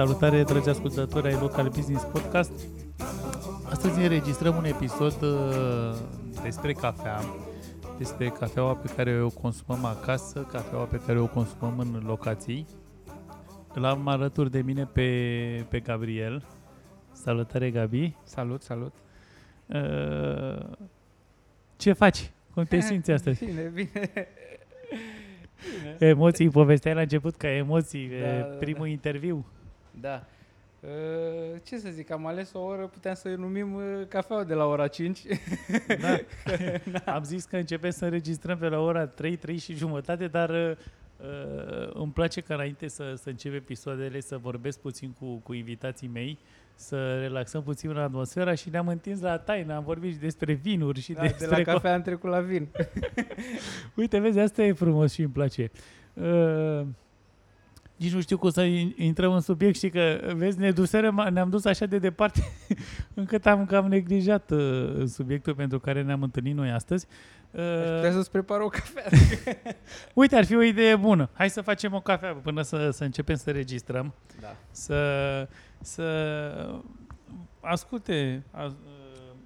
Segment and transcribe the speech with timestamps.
[0.00, 2.52] Salutare, dragi ascultători ai Local Business Podcast.
[3.64, 5.96] Astăzi înregistrăm un episod uh,
[6.42, 7.20] despre cafea,
[7.98, 12.66] despre cafeaua pe care o consumăm acasă, cafeaua pe care o consumăm în locații.
[13.74, 16.44] Îl am alături de mine pe, pe Gabriel.
[17.12, 18.16] Salutare, Gabi.
[18.24, 18.94] Salut, salut.
[19.66, 20.66] Uh,
[21.76, 22.30] ce faci?
[22.54, 23.44] Cum te simți astăzi?
[23.50, 24.28] Bine, bine.
[25.98, 28.90] Emoții, povesteai la început ca emoții, Da, e da, primul da.
[28.90, 29.46] interviu.
[30.00, 30.24] Da.
[30.80, 34.64] Uh, Ce să zic, am ales o oră, puteam să numim uh, cafeaua de la
[34.64, 35.20] ora 5.
[37.04, 37.14] Da.
[37.14, 40.70] Am zis că începem să înregistrăm pe la ora 3, 3 și jumătate, dar uh,
[40.70, 46.08] uh, îmi place că înainte să, să încep episoadele să vorbesc puțin cu, cu invitații
[46.08, 46.38] mei,
[46.74, 51.00] să relaxăm puțin în atmosfera și ne-am întins la taină, am vorbit și despre vinuri
[51.00, 51.56] și Da, de despre...
[51.56, 52.68] la co- cafea am trecut la vin.
[53.96, 55.70] Uite, vezi, asta e frumos și îmi place.
[56.14, 56.82] Uh,
[58.00, 61.50] nici nu știu cum să in- intrăm în subiect și că, vezi, ne duserăm, ne-am
[61.50, 62.40] dus așa de departe
[63.14, 67.06] încât am cam neglijat uh, subiectul pentru care ne-am întâlnit noi astăzi.
[67.50, 69.04] Uh, Aș putea să-ți prepar o cafea.
[70.14, 71.30] Uite, ar fi o idee bună.
[71.32, 74.14] Hai să facem o cafea până să, să începem să registrăm.
[74.40, 74.56] Da.
[74.70, 75.48] Să,
[75.80, 76.04] să
[77.60, 78.72] asculte as,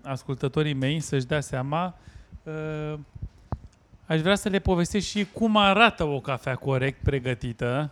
[0.02, 1.98] ascultătorii mei, să-și dea seama.
[2.42, 2.98] Uh,
[4.06, 7.90] Aș vrea să le povestesc și cum arată o cafea corect pregătită.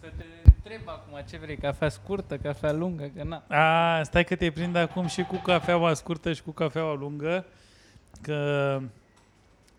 [0.00, 0.24] Să te
[0.70, 3.44] întreb acum ce vrei, cafea scurtă, cafea lungă, că na.
[3.48, 7.44] A, stai că te prind acum și cu cafeaua scurtă și cu cafeaua lungă,
[8.20, 8.80] că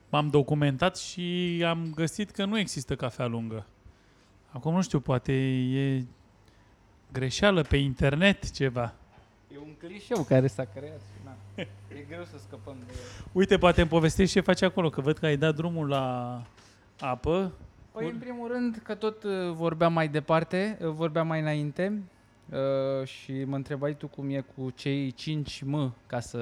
[0.10, 3.66] m-am documentat și am găsit că nu există cafea lungă.
[4.52, 6.06] Acum nu știu, poate e
[7.12, 8.94] greșeală pe internet ceva.
[9.54, 11.36] E un clișeu care s-a creat și na.
[11.98, 13.26] E greu să scăpăm de el.
[13.32, 16.42] Uite, poate îmi povestești ce faci acolo, că văd că ai dat drumul la
[17.00, 17.54] apă.
[18.00, 18.14] Păi, Bun.
[18.22, 22.02] în primul rând, că tot uh, vorbeam mai departe, uh, vorbeam mai înainte
[22.50, 26.38] uh, și mă întrebai tu cum e cu cei 5 m ca să,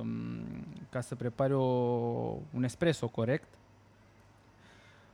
[0.00, 0.46] um,
[0.90, 1.62] ca să prepari o,
[2.54, 3.48] un espresso corect.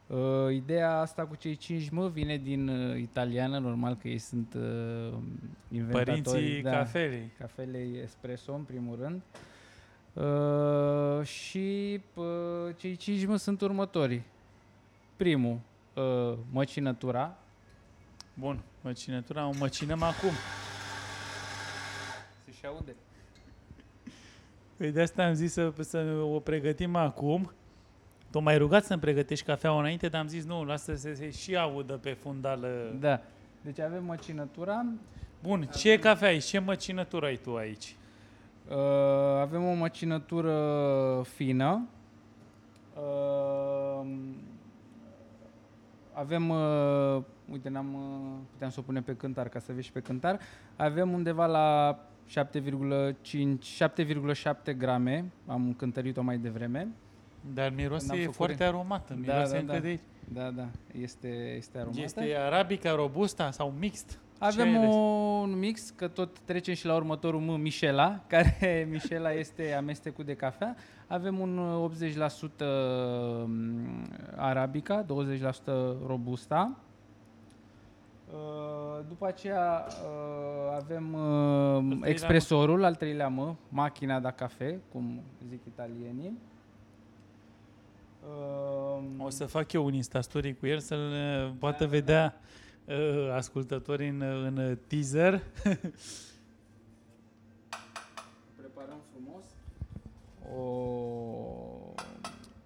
[0.06, 4.54] Uh, ideea asta cu cei 5 m vine din uh, italiană, normal că ei sunt
[4.56, 5.12] uh,
[5.70, 7.30] inventatorii Părinții da, cafelei.
[7.38, 9.22] cafelei espresso în primul rând.
[10.12, 12.24] Uh, și uh,
[12.76, 14.22] cei 5 m sunt următorii.
[15.18, 15.58] Primul,
[15.94, 17.36] uh, măcinătura.
[18.34, 20.30] Bun, măcinătura, o măcinăm acum.
[22.44, 22.94] Se și aude.
[24.76, 27.52] Păi de asta am zis să, să o pregătim acum.
[28.30, 31.56] Tu m-ai rugat să-mi pregătești cafeaua înainte, dar am zis nu, lasă să se și
[31.56, 32.66] audă pe fundal.
[33.00, 33.20] Da.
[33.60, 34.86] Deci avem măcinătura.
[35.42, 36.38] Bun, ce cafea ai?
[36.38, 37.96] Ce măcinătură ai tu aici?
[38.68, 38.76] Uh,
[39.40, 41.88] avem o măcinătură fină.
[42.94, 44.06] Uh,
[46.18, 49.92] avem, uh, uite, n-am, uh, puteam să o punem pe cântar ca să vezi și
[49.92, 50.38] pe cântar.
[50.76, 55.24] Avem undeva la 7,5, 7,7 grame.
[55.46, 56.88] Am cântărit-o mai devreme.
[57.54, 59.78] Dar Când am miroase făcut foarte re- aromată, Da, miroase da, încă da.
[59.78, 60.00] de aici.
[60.32, 60.68] Da, da,
[61.00, 62.00] este, este aromată.
[62.00, 64.08] Este arabica, robusta sau mixt?
[64.10, 64.94] Ce Avem ai ales?
[64.94, 70.34] un mix, că tot trecem și la următorul M, Michela, care Michela este amestecul de
[70.34, 70.76] cafea.
[71.08, 71.90] Avem un uh,
[72.60, 72.64] 80%
[74.36, 75.06] arabica, 20%
[76.06, 76.76] robusta.
[78.32, 85.20] Uh, După aceea uh, avem uh, treilea expresorul, al treilea M, machina da cafe, cum
[85.48, 86.38] zic italienii.
[88.22, 92.40] Uh, O să fac eu un Instastory cu el să-l uh, poată vedea
[92.84, 95.32] uh, ascultătorii în, în teaser.
[98.56, 99.44] preparăm frumos.
[100.56, 100.88] O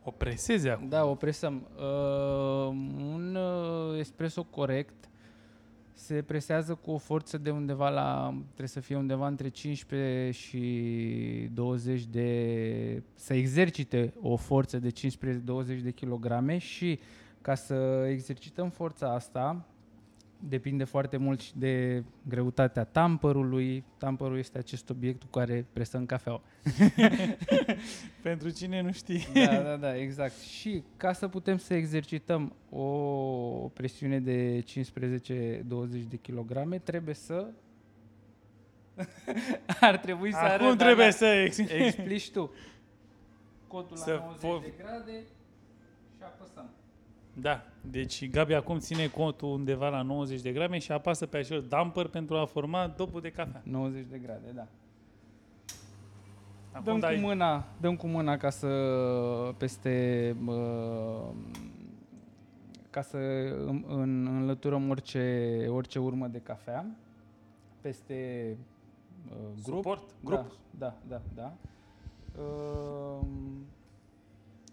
[0.04, 0.88] O presezi acum.
[0.88, 1.66] Da, o presăm.
[1.76, 2.68] Uh,
[2.98, 5.10] un uh, espresso corect
[5.92, 11.50] se presează cu o forță de undeva la, trebuie să fie undeva între 15 și
[11.54, 16.98] 20 de, să exercite o forță de 15-20 de kilograme și
[17.40, 19.66] ca să exercităm forța asta,
[20.48, 23.84] Depinde foarte mult și de greutatea tampărului.
[23.98, 26.40] Tampărul este acest obiect cu care presăm cafeaua.
[28.22, 29.20] Pentru cine nu știe.
[29.46, 30.38] Da, da, da, exact.
[30.38, 32.86] Și ca să putem să exercităm o
[33.72, 34.72] presiune de 15-20
[36.08, 37.46] de kilograme, trebuie să...
[39.80, 42.52] Ar trebui să Acum arăt, trebuie dar- să ex- explici tu.
[43.66, 45.41] Cotul la Să 90 fo- de grade și apăsăm.
[47.34, 51.64] Da, deci Gabi acum ține contul undeva la 90 de grame și apasă pe acel
[51.68, 53.62] damper pentru a forma dopul de cafea.
[53.64, 54.66] 90 de grade, da.
[56.72, 58.68] Acum Dăm dai- cu mâna, dăm cu mâna ca să
[59.56, 61.28] peste uh,
[62.90, 63.16] ca să
[63.66, 66.86] în, în, înlăturăm orice, orice urmă de cafea
[67.80, 68.56] peste
[69.30, 69.76] uh, grup.
[69.76, 70.02] Suport?
[70.24, 70.52] Grup.
[70.78, 71.20] Da, da, da.
[71.34, 71.52] da.
[72.42, 73.26] Uh,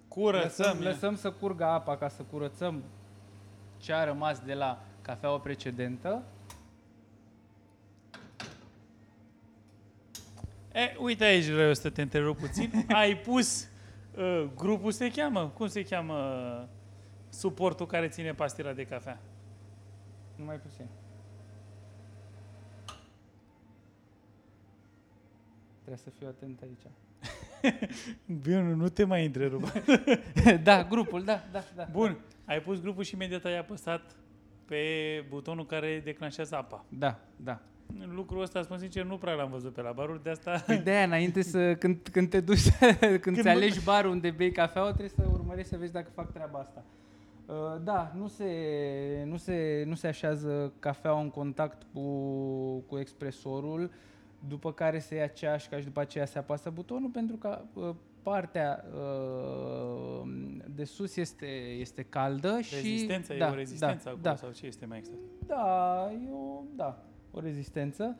[0.09, 0.65] Curățăm.
[0.65, 2.83] lăsăm, lăsăm să curgă apa ca să curățăm
[3.77, 6.23] ce a rămas de la cafeaua precedentă.
[10.73, 12.85] E, uite aici vreau să te întrerup puțin.
[13.01, 13.69] Ai pus
[14.17, 15.47] uh, grupul se cheamă?
[15.47, 16.67] Cum se cheamă uh,
[17.29, 19.19] suportul care ține pastila de cafea?
[20.35, 20.87] Numai puțin.
[25.75, 26.93] Trebuie să fiu atent aici.
[28.43, 29.71] Bine, nu te mai întrerup.
[30.63, 31.87] da, grupul, da, da, da.
[31.91, 34.15] Bun, ai pus grupul și imediat ai apăsat
[34.65, 34.77] pe
[35.29, 36.85] butonul care declanșează apa.
[36.89, 37.59] Da, da.
[38.15, 40.63] Lucrul ăsta, spun sincer, nu prea l-am văzut pe la baruri, de asta...
[40.65, 42.69] Păi de aia, înainte să, când, când te duci,
[42.99, 46.09] când, când mă- ți alegi barul unde bei cafeaua, trebuie să urmărești să vezi dacă
[46.15, 46.83] fac treaba asta.
[47.45, 48.45] Uh, Da, nu se,
[49.25, 52.01] nu se, nu se așează cafeaua în contact cu,
[52.87, 53.91] cu expresorul,
[54.47, 58.85] după care se ia ceașca și după aceea se apasă butonul, pentru că uh, partea
[58.93, 60.29] uh,
[60.75, 61.45] de sus este,
[61.79, 62.75] este caldă și...
[62.75, 65.17] Rezistența, da, e o rezistență da, acolo, da, sau ce este mai exact?
[65.45, 68.19] da, e o, da, o rezistență.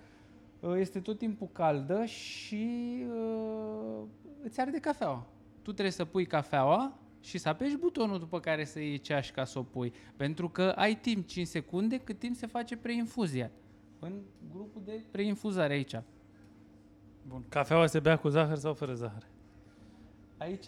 [0.59, 4.03] Uh, Este tot timpul caldă și uh,
[4.43, 5.27] îți arde cafeaua.
[5.61, 9.59] Tu trebuie să pui cafeaua și să apeși butonul după care să iei ceașca să
[9.59, 9.93] o pui.
[10.15, 13.51] Pentru că ai timp 5 secunde cât timp se face preinfuzia.
[13.99, 15.95] În grupul de preinfuzare aici.
[17.27, 19.23] Bun, cafeaua se bea cu zahăr sau fără zahăr?
[20.37, 20.65] Aici,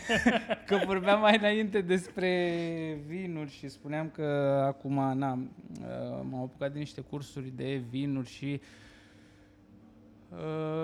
[0.66, 4.24] că vorbeam mai înainte despre vinuri și spuneam că
[4.66, 5.38] acum na,
[6.22, 8.60] m-am apucat de niște cursuri de vinuri și uh,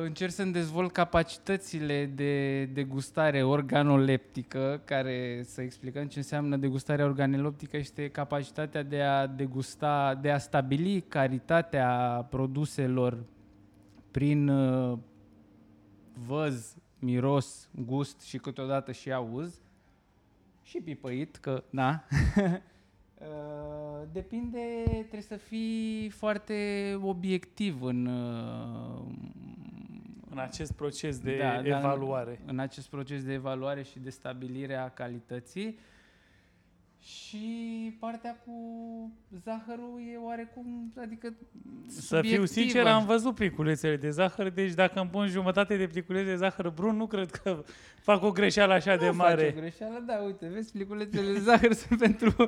[0.03, 8.09] încerc să-mi dezvolt capacitățile de degustare organoleptică, care să explicăm ce înseamnă degustarea organoleptică, este
[8.09, 11.89] capacitatea de a degusta, de a stabili calitatea
[12.31, 13.19] produselor
[14.11, 14.99] prin uh,
[16.27, 19.61] văz, miros, gust și câteodată și auz
[20.63, 22.05] și pipăit, că da.
[23.21, 26.55] Uh, Depinde, trebuie să fii foarte
[27.03, 29.03] obiectiv în, uh,
[30.31, 32.41] În acest proces de Da, da, evaluare.
[32.47, 35.79] în acest proces de evaluare și de stabilire a calității.
[37.03, 38.53] Și partea cu
[39.45, 41.35] zahărul e oarecum, adică
[41.89, 46.25] Să fiu sincer, am văzut pliculețele de zahăr, deci dacă îmi pun jumătate de pliculețe
[46.25, 47.65] de zahăr brun, nu cred că
[48.01, 49.45] fac o greșeală așa de Nu mare.
[49.45, 52.47] Face o greșeală, da, uite, vezi, pliculețele de zahăr sunt pentru,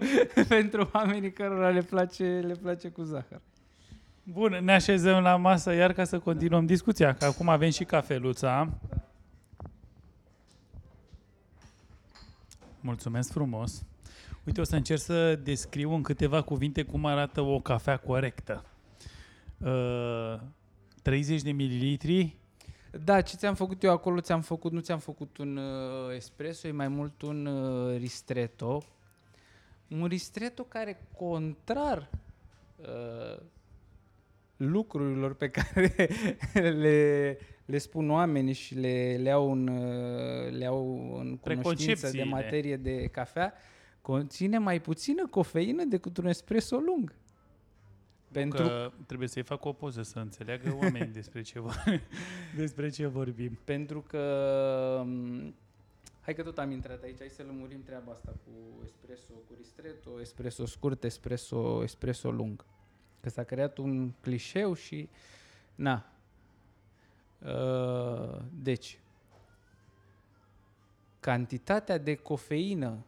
[0.49, 3.41] pentru oamenii cărora le place, le place cu zahăr.
[4.23, 8.69] Bun, ne așezăm la masă iar ca să continuăm discuția, că acum avem și cafeluța.
[12.81, 13.85] Mulțumesc frumos.
[14.47, 18.65] Uite, o să încerc să descriu în câteva cuvinte cum arată o cafea corectă.
[19.59, 20.41] Uh,
[21.03, 22.37] 30 de mililitri,
[23.05, 26.73] Da, ce ți-am făcut eu acolo, ți-am făcut, nu ți-am făcut un uh, espresso, e
[26.73, 28.83] mai mult un uh, ristretto.
[29.89, 32.09] Un ristretto care, contrar
[32.77, 33.41] uh,
[34.57, 35.95] lucrurilor pe care
[36.71, 41.43] le, le spun oamenii și le, le au în, uh, le au în cunoștință de
[41.43, 42.25] Preconcepțiile.
[42.25, 43.53] materie de cafea,
[44.03, 47.15] conține mai puțină cofeină decât un espresso lung.
[48.33, 52.03] Pentru că trebuie să-i fac o poză să înțeleagă oamenii despre ce, vor,
[52.57, 53.59] despre ce vorbim.
[53.65, 55.03] Pentru că...
[55.07, 55.55] m,
[56.21, 60.21] Hai că tot am intrat aici, hai să lămurim treaba asta cu espresso, cu ristretto,
[60.21, 62.65] espresso scurt, espresso, espresso lung.
[63.21, 65.09] Că s-a creat un clișeu și...
[65.75, 66.13] Na.
[67.39, 68.99] Uh, deci,
[71.21, 73.05] cantitatea de cofeină,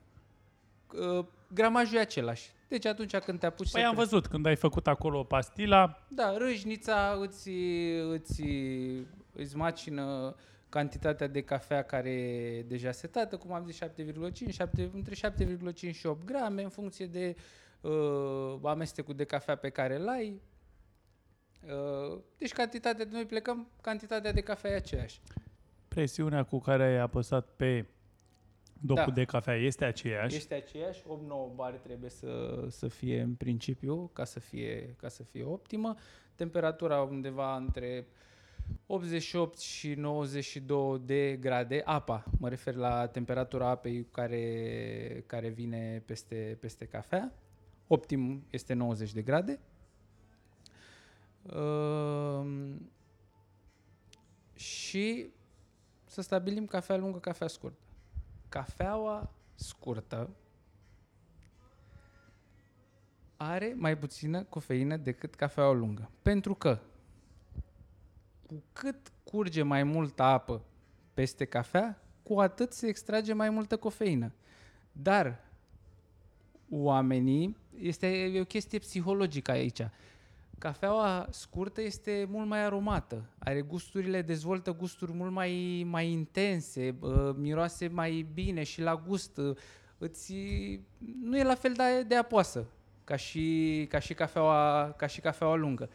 [0.98, 1.24] uh,
[1.54, 2.50] gramajul e același.
[2.68, 6.36] Deci atunci când te apuci Păi să am văzut, când ai făcut acolo pastila, da,
[6.36, 7.48] râșnița îți,
[8.10, 8.42] îți,
[9.32, 10.34] îți macină
[10.68, 16.06] cantitatea de cafea care e deja setată, cum am zis 7,5, 7, între 7,5 și
[16.06, 17.36] 8 grame, în funcție de
[17.80, 20.40] uh, amestecul de cafea pe care îl ai.
[21.66, 25.20] Uh, deci cantitatea, noi plecăm, cantitatea de cafea e aceeași.
[25.88, 27.86] Presiunea cu care ai apăsat pe
[28.80, 29.12] dopul Da.
[29.12, 30.36] de cafea este aceeași.
[30.36, 35.22] Este aceeași, 8-9 bare trebuie să, să fie în principiu, ca să fie, ca să
[35.22, 35.94] fie optimă.
[36.34, 38.06] Temperatura undeva între
[38.86, 46.56] 88 și 92 de grade, apa, mă refer la temperatura apei care, care vine peste,
[46.60, 47.32] peste cafea.
[47.86, 49.60] Optim este 90 de grade.
[51.56, 52.90] Um,
[54.54, 55.26] și
[56.04, 57.83] să stabilim cafea lungă, cafea scurtă.
[58.54, 60.30] Cafeaua scurtă
[63.36, 66.10] are mai puțină cofeină decât cafeaua lungă.
[66.22, 66.78] Pentru că
[68.46, 70.64] cu cât curge mai multă apă
[71.14, 74.32] peste cafea, cu atât se extrage mai multă cofeină.
[74.92, 75.44] Dar
[76.70, 79.80] oamenii, este e o chestie psihologică aici.
[80.64, 87.30] Cafeaua scurtă este mult mai aromată, are gusturile, dezvoltă gusturi mult mai, mai intense, uh,
[87.36, 89.36] miroase mai bine și la gust.
[89.36, 89.56] uh,
[89.98, 90.34] Îți,
[91.22, 92.66] nu e la fel de, de apoasă
[93.04, 95.90] ca și, ca, și cafeaua, ca și cafeaua lungă.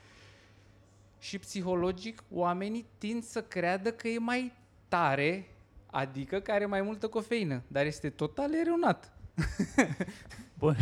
[1.19, 4.53] Și psihologic, oamenii tind să creadă că e mai
[4.88, 5.47] tare,
[5.85, 9.13] adică că are mai multă cofeină, dar este total eronat.
[10.60, 10.75] Bun.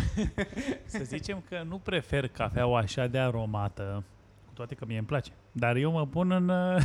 [0.85, 4.03] să zicem că nu prefer cafeaua așa de aromată,
[4.45, 5.31] cu toate că mie îmi place.
[5.51, 6.49] Dar eu mă pun în,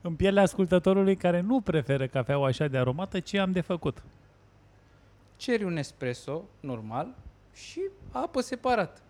[0.00, 4.02] în pielea ascultătorului care nu preferă cafeaua așa de aromată, ce am de făcut.
[5.36, 7.14] Ceri un espresso normal
[7.54, 7.80] și
[8.10, 9.02] apă separat.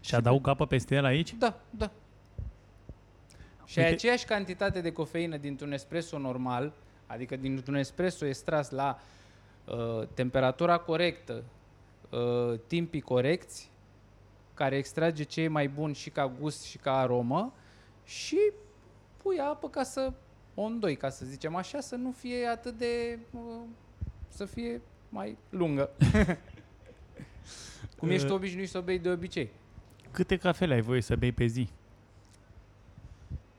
[0.00, 1.34] Și adaug apă peste el aici?
[1.38, 1.90] Da, da.
[3.64, 6.72] Și Uite- ai aceeași cantitate de cofeină dintr-un espresso normal,
[7.06, 9.16] adică dintr-un espresso extras la uh,
[10.14, 11.44] temperatura corectă,
[12.10, 13.70] uh, timpii corecți,
[14.54, 17.52] care extrage ce e mai bun și ca gust și ca aromă
[18.04, 18.38] și
[19.22, 20.12] pui apă ca să
[20.54, 23.18] o îndoi, ca să zicem așa, să nu fie atât de...
[23.30, 23.40] Uh,
[24.28, 25.90] să fie mai lungă.
[27.98, 28.32] Cum ești Uh.
[28.32, 29.50] obișnuit să o bei de obicei.
[30.10, 31.68] Câte cafele ai voie să bei pe zi?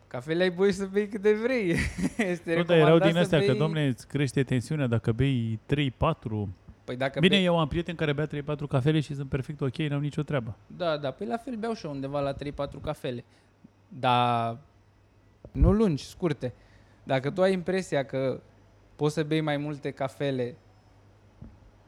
[0.07, 1.69] Cafele ai voie să bei cât de vrei.
[2.17, 5.11] Este Nu, dar erau recomandat din să astea, că bei- domne, îți crește tensiunea dacă
[5.11, 6.49] bei 3-4.
[6.83, 7.45] Păi dacă Bine, bei...
[7.45, 8.29] eu am prieteni care bea 3-4
[8.69, 10.57] cafele și sunt perfect ok, n-au nicio treabă.
[10.67, 12.35] Da, da, păi la fel beau și eu undeva la 3-4
[12.81, 13.23] cafele.
[13.87, 14.57] Dar
[15.51, 16.53] nu lungi, scurte.
[17.03, 18.41] Dacă tu ai impresia că
[18.95, 20.55] poți să bei mai multe cafele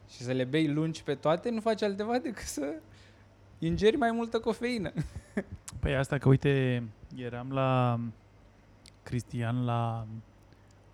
[0.09, 2.73] și să le bei lungi pe toate, nu faci altceva decât să
[3.59, 4.91] ingeri mai multă cofeină.
[5.81, 6.83] Păi asta că, uite,
[7.15, 7.99] eram la
[9.03, 10.07] Cristian la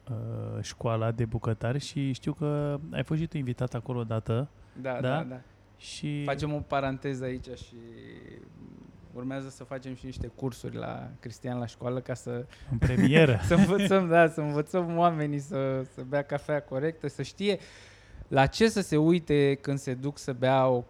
[0.09, 4.47] uh, școala de bucătari și știu că ai fost și tu invitat acolo odată
[4.81, 4.99] Da, Da?
[5.01, 5.39] da, da.
[5.77, 7.75] și Facem o paranteză aici și
[9.13, 13.39] urmează să facem și niște cursuri la Cristian la școală ca să în premieră.
[13.47, 17.59] să învățăm, da, să învățăm oamenii să, să bea cafea corectă, să știe
[18.27, 20.83] la ce să se uite când se duc să bea o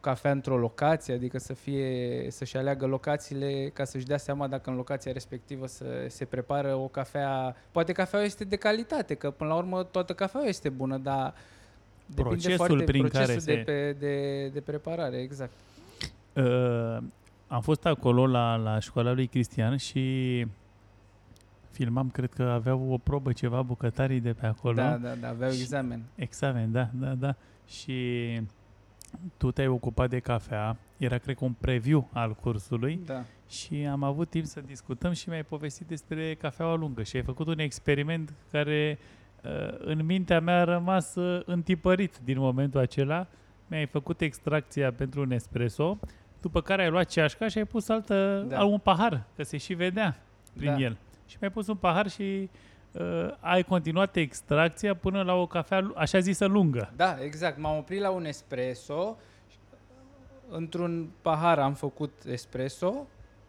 [0.00, 4.76] cafea într-o locație, adică să fie, să-și aleagă locațiile ca să-și dea seama dacă în
[4.76, 9.56] locația respectivă să, se prepară o cafea, poate cafeaua este de calitate, că până la
[9.56, 11.34] urmă toată cafeaua este bună, dar
[12.06, 15.52] depinde Procesul foarte, prin procesul care de, se- pe, de, de preparare, exact.
[16.32, 16.98] Uh,
[17.46, 20.46] am fost acolo la, la școala lui Cristian și
[21.70, 24.74] filmam, cred că aveau o probă ceva bucătarii de pe acolo.
[24.74, 26.02] Da, da, da, aveau Și- examen.
[26.14, 27.34] Examen, da, da, da.
[27.66, 27.94] Și
[29.36, 33.24] tu te-ai ocupat de cafea, era cred că un preview al cursului Da.
[33.48, 37.46] și am avut timp să discutăm și mi-ai povestit despre cafeaua lungă și ai făcut
[37.46, 38.98] un experiment care
[39.44, 43.26] uh, în mintea mea a rămas uh, întipărit din momentul acela.
[43.66, 45.98] Mi-ai făcut extracția pentru un espresso,
[46.40, 48.56] după care ai luat ceașca și ai pus altă, Da.
[48.56, 48.64] da.
[48.64, 50.16] un pahar, că se și vedea
[50.56, 50.78] prin Da.
[50.78, 50.96] el.
[51.26, 52.48] Și mi-ai pus un pahar și
[52.92, 56.92] uh, ai continuat extracția până la o cafea lu- așa zisă lungă.
[56.96, 57.58] Da, exact.
[57.58, 59.16] M-am oprit la un espresso.
[60.48, 63.06] Într-un pahar am făcut espresso.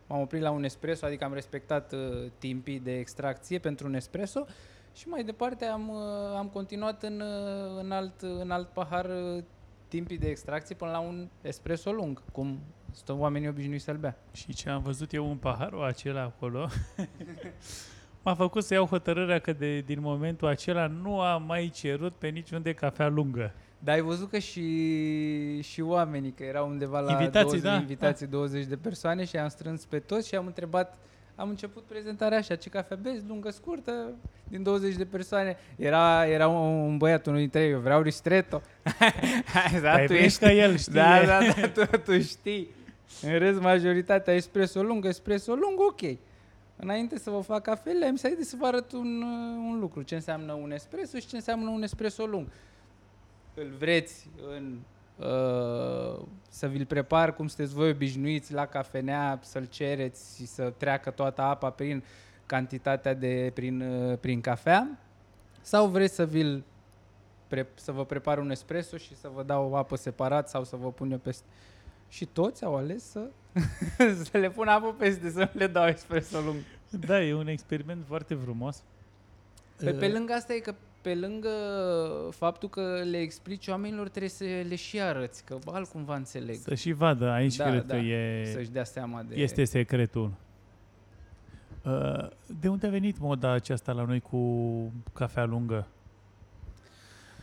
[0.07, 1.99] M-am oprit la un espresso, adică am respectat uh,
[2.37, 4.45] timpii de extracție pentru un espresso.
[4.93, 9.43] Și mai departe am, uh, am continuat în, uh, în, alt, în alt pahar uh,
[9.87, 12.59] timpii de extracție până la un espresso lung, cum
[12.91, 14.17] sunt oamenii obișnuiți să-l bea.
[14.31, 16.67] Și ce am văzut eu în paharul acela acolo,
[18.21, 22.27] m-a făcut să iau hotărârea că de, din momentul acela nu am mai cerut pe
[22.27, 23.53] niciun de cafea lungă.
[23.79, 28.27] Dar ai văzut că și, și oamenii, că erau undeva la Invitații, 20, da, invitații
[28.27, 30.97] 20 de persoane și am strâns pe toți și am întrebat
[31.35, 34.13] am început prezentarea așa, ce cafea bezi, lungă, scurtă,
[34.47, 35.57] din 20 de persoane.
[35.75, 38.61] Era, era un, un băiat, unul dintre ei, eu vreau ristretto.
[39.81, 40.93] da, Ai tu ești ca el, știi.
[40.93, 42.69] Da, da, da, tu, tu știi.
[43.21, 46.17] În rest, majoritatea espresso lungă, espresso lung, ok.
[46.81, 49.21] Înainte să vă fac cafele, am să să vă arăt un,
[49.69, 52.47] un lucru, ce înseamnă un espresso și ce înseamnă un espresso lung.
[53.53, 54.79] Îl vreți în
[55.21, 61.09] Uh, să vi-l prepar cum sunteți voi obișnuiți la cafenea, să-l cereți și să treacă
[61.09, 62.03] toată apa prin
[62.45, 64.97] cantitatea de prin, uh, prin cafea?
[65.61, 66.63] Sau vreți să vi-l
[67.47, 70.75] pre, să vă prepar un espresso și să vă dau o apă separat sau să
[70.75, 71.45] vă pun eu peste
[72.11, 73.29] și toți au ales să,
[74.31, 76.57] să le pun apă peste, să le dau espresso lung.
[76.89, 78.83] Da, e un experiment foarte frumos.
[79.77, 81.49] Pe, pe uh, lângă asta e că pe lângă
[82.29, 86.55] faptul că le explici oamenilor, trebuie să le și arăți, că altcumva înțeleg.
[86.55, 88.45] Să și vadă, aici da, cred da, că e...
[88.53, 89.35] Să-și dea seama de...
[89.35, 90.31] Este secretul.
[91.83, 92.27] Uh,
[92.59, 95.87] de unde a venit moda aceasta la noi cu cafea lungă?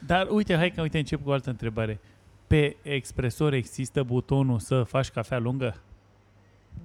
[0.06, 2.00] Dar uite, hai că uite, încep cu o altă întrebare.
[2.49, 5.81] Pe expresor există butonul să faci cafea lungă?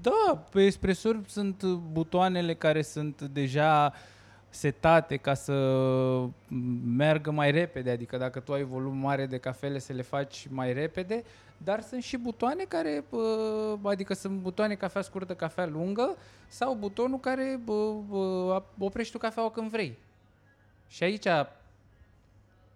[0.02, 4.00] Da, pe expresor sunt butoanele care sunt deja uh,
[4.54, 5.54] setate ca să
[6.96, 10.74] meargă mai repede, adică dacă tu ai volum mare de cafele să le faci mai
[10.74, 11.24] repede,
[11.58, 13.04] dar sunt și butoane care,
[13.84, 16.18] adică sunt butoane cafea scurtă, cafea lungă
[16.48, 17.60] sau butonul care
[18.78, 19.98] oprești tu cafeaua când vrei.
[20.88, 21.28] Și aici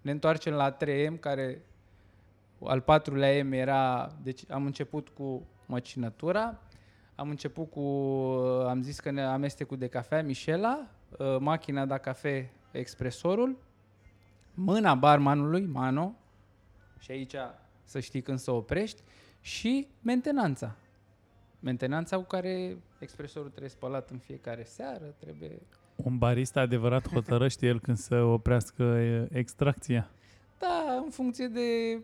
[0.01, 1.61] ne întoarcem la 3M, care
[2.63, 6.61] al patrulea M era, deci am început cu măcinătura,
[7.15, 7.81] am început cu,
[8.67, 13.57] am zis că ne amestecul de cafea, Michela, Uh, machina da cafe expresorul,
[14.53, 16.15] mâna barmanului, mano,
[16.99, 17.35] și aici
[17.83, 19.01] să știi când să oprești,
[19.41, 20.75] și mentenanța.
[21.59, 25.61] Mentenanța cu care expresorul trebuie spălat în fiecare seară, trebuie...
[25.95, 28.83] Un barista adevărat hotărăște el când să oprească
[29.31, 30.09] extracția?
[30.59, 31.99] Da, în funcție de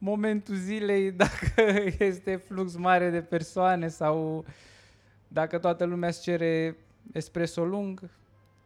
[0.00, 4.44] momentul zilei, dacă este flux mare de persoane sau
[5.28, 6.76] dacă toată lumea îți cere
[7.12, 8.10] espresso lung,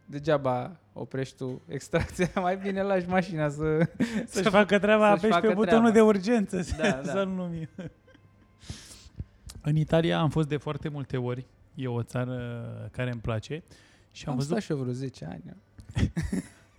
[0.07, 3.89] degeaba oprești tu extracția, mai bine lași mașina să...
[4.27, 5.91] Să-și facă treaba, să apeși pe butonul treaba.
[5.91, 7.13] de urgență, da, da.
[7.13, 7.69] să-l numi.
[9.61, 11.47] În Italia am fost de foarte multe ori.
[11.75, 13.63] E o țară care îmi place.
[14.13, 14.51] Și am, am văzut...
[14.51, 15.43] stat și eu vreo 10 ani.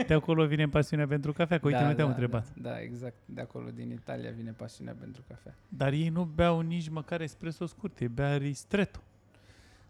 [0.08, 2.54] De acolo vine pasiunea pentru cafea, că uite, da, nu te-am da, întrebat.
[2.56, 3.16] Da, da, exact.
[3.26, 5.56] De acolo, din Italia, vine pasiunea pentru cafea.
[5.70, 9.00] Dar ei nu beau nici măcar espresso scurt, ei bea ristretto.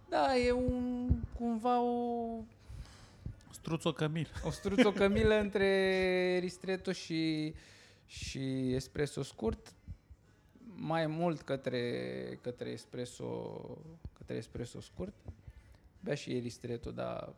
[0.09, 2.27] Da, e un, cumva o
[3.65, 4.27] Struțo Camil.
[4.43, 7.53] O struțo Camilă între ristretto și,
[8.05, 9.73] și espresso scurt,
[10.75, 13.59] mai mult către, către espresso
[14.17, 15.13] către espresso scurt.
[15.99, 17.33] Bea și ristretto, dar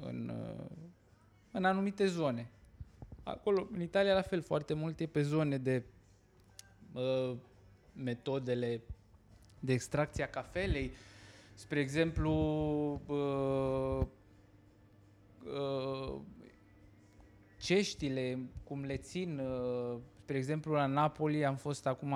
[0.00, 0.32] în,
[1.56, 2.50] în anumite zone.
[3.22, 5.84] Acolo, în Italia, la fel, foarte mult e pe zone de
[6.92, 7.36] uh,
[7.92, 8.80] metodele
[9.60, 10.90] de extracție a cafelei.
[11.54, 12.32] Spre exemplu,
[13.06, 14.06] uh,
[15.44, 16.20] uh,
[17.60, 22.14] ceștile, cum le țin, uh, spre exemplu la Napoli, am fost acum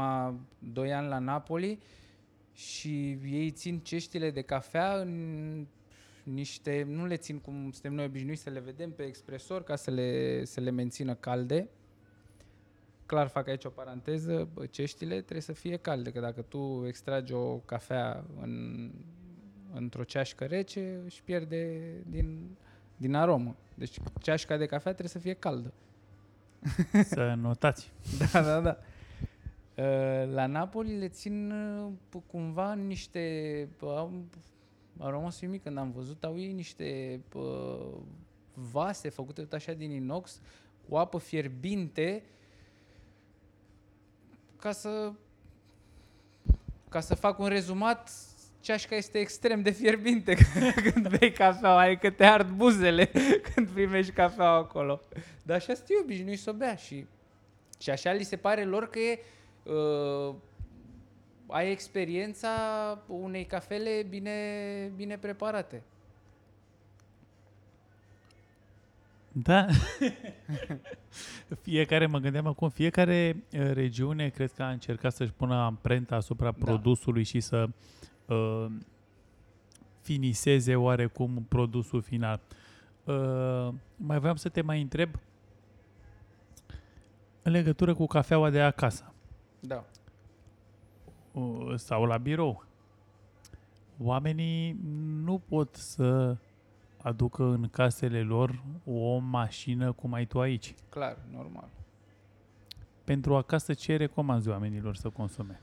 [0.59, 1.79] 2 ani la Napoli
[2.53, 5.67] și ei țin ceștile de cafea în
[6.25, 9.91] niște, nu le țin cum suntem noi obișnuiți să le vedem pe expresor ca să
[9.91, 11.69] le, să le mențină calde.
[13.07, 17.57] Clar fac aici o paranteză, ceștile trebuie să fie calde, că dacă tu extragi o
[17.57, 18.91] cafea în,
[19.75, 22.57] într-o ceașcă rece, își pierde din
[23.01, 23.57] din aromă.
[23.75, 25.73] Deci ceașca de cafea trebuie să fie caldă.
[27.05, 27.93] Să notați.
[28.33, 28.79] da, da, da.
[29.75, 33.69] Uh, la Napoli le țin uh, cumva niște...
[35.01, 37.97] Au, au rămas mic când am văzut, au ei niște uh,
[38.55, 40.41] vase făcute tot așa din inox
[40.89, 42.23] cu apă fierbinte
[44.57, 45.13] ca să
[46.89, 48.11] ca să fac un rezumat
[48.61, 50.37] ceașca este extrem de fierbinte
[50.93, 53.11] când bei cafea, adică te ard buzele
[53.55, 55.01] când primești cafea acolo.
[55.43, 57.07] Dar așa știu obișnuit să o bea și,
[57.79, 59.19] și așa li se pare lor că e,
[59.63, 60.35] uh,
[61.53, 62.49] ai experiența
[63.07, 64.33] unei cafele bine,
[64.97, 65.83] bine preparate.
[69.33, 69.67] Da.
[71.63, 76.51] fiecare, mă gândeam acum, fiecare uh, regiune cred că a încercat să-și pună amprenta asupra
[76.51, 76.65] da.
[76.65, 77.69] produsului și să
[78.27, 78.67] uh,
[80.01, 82.41] finiseze oarecum produsul final.
[83.05, 85.19] Uh, mai vreau să te mai întreb
[87.43, 89.13] în legătură cu cafeaua de acasă.
[89.61, 89.85] Da.
[91.33, 92.65] Uh, sau la birou.
[93.99, 94.77] oamenii
[95.25, 96.37] nu pot să
[97.03, 100.75] aducă în casele lor o mașină cum ai tu aici.
[100.89, 101.69] Clar, normal.
[103.05, 105.61] Pentru acasă ce recomanzi oamenilor să consume?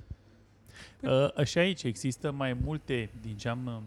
[1.01, 1.31] Păi...
[1.35, 3.77] Așa aici există mai multe, din ce am uh,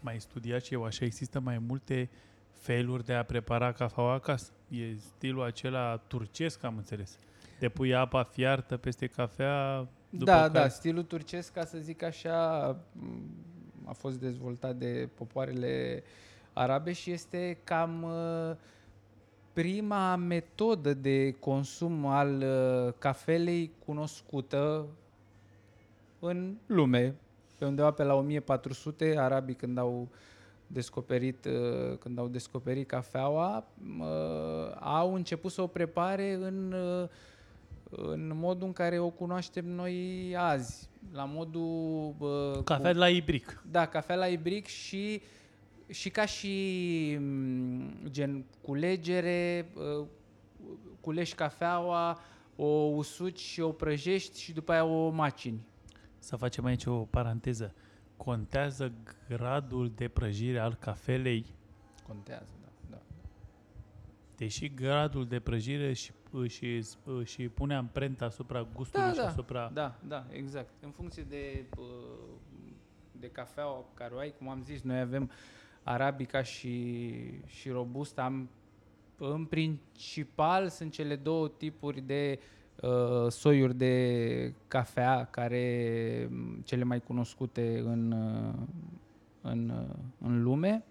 [0.00, 2.10] mai studiat și eu, așa există mai multe
[2.52, 4.52] feluri de a prepara cafeaua acasă.
[4.68, 7.18] E stilul acela turcesc, am înțeles.
[7.58, 9.88] De pui apa fiartă peste cafea.
[10.10, 10.52] După da, care...
[10.52, 12.62] da, stilul turcesc, ca să zic așa,
[13.84, 16.02] a fost dezvoltat de popoarele
[16.52, 18.56] arabe și este cam uh,
[19.52, 24.86] prima metodă de consum al uh, cafelei cunoscută
[26.18, 27.14] în lume.
[27.58, 30.08] Pe undeva pe la 1400, arabii când au
[30.66, 33.64] descoperit, uh, când au descoperit cafeaua,
[34.80, 36.74] au început să o prepare în,
[37.90, 40.88] în modul în care o cunoaștem noi azi.
[41.12, 42.62] La modul...
[42.64, 43.62] Cafea cu, la ibric.
[43.70, 45.28] Da, cafea la ibric și uh,
[45.90, 50.06] și ca și mm, gen culegere, uh,
[51.00, 52.20] culești cafeaua,
[52.56, 55.66] o usuci și o prăjești și după aia o macini.
[56.18, 57.74] Să facem aici o paranteză.
[58.16, 58.92] Contează
[59.28, 61.46] gradul de prăjire al cafelei?
[62.06, 62.68] Contează, da.
[62.90, 63.02] da.
[64.36, 66.12] Deși gradul de prăjire și,
[66.46, 66.82] și,
[67.24, 69.70] și pune amprenta asupra gustului da, și da, asupra...
[69.72, 70.70] Da, da, exact.
[70.80, 71.84] În funcție de, uh,
[73.12, 73.64] de cafea
[73.94, 75.30] care o ai, cum am zis, noi avem
[75.82, 77.14] Arabica și,
[77.46, 78.22] și Robusta.
[78.22, 78.48] Am,
[79.18, 82.38] în principal sunt cele două tipuri de
[82.82, 86.30] uh, soiuri de cafea care
[86.64, 88.54] cele mai cunoscute în, uh,
[89.40, 90.84] în, uh, în lume,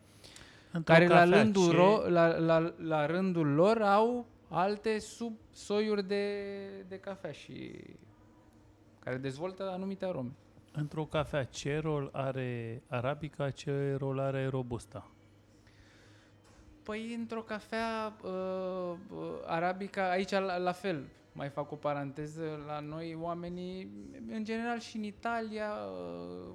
[0.71, 1.75] Într-o care la rândul, ce...
[1.75, 6.43] ro, la, la, la rândul lor au alte subsoiuri de,
[6.87, 7.83] de cafea și
[8.99, 10.31] care dezvoltă anumite arome.
[10.71, 15.11] Într-o cafea, ce rol are arabica, ce rol are robusta?
[16.83, 22.79] Păi, într-o cafea uh, uh, arabica, aici la, la fel, mai fac o paranteză, la
[22.79, 23.91] noi oamenii,
[24.29, 26.53] în general și în Italia, uh,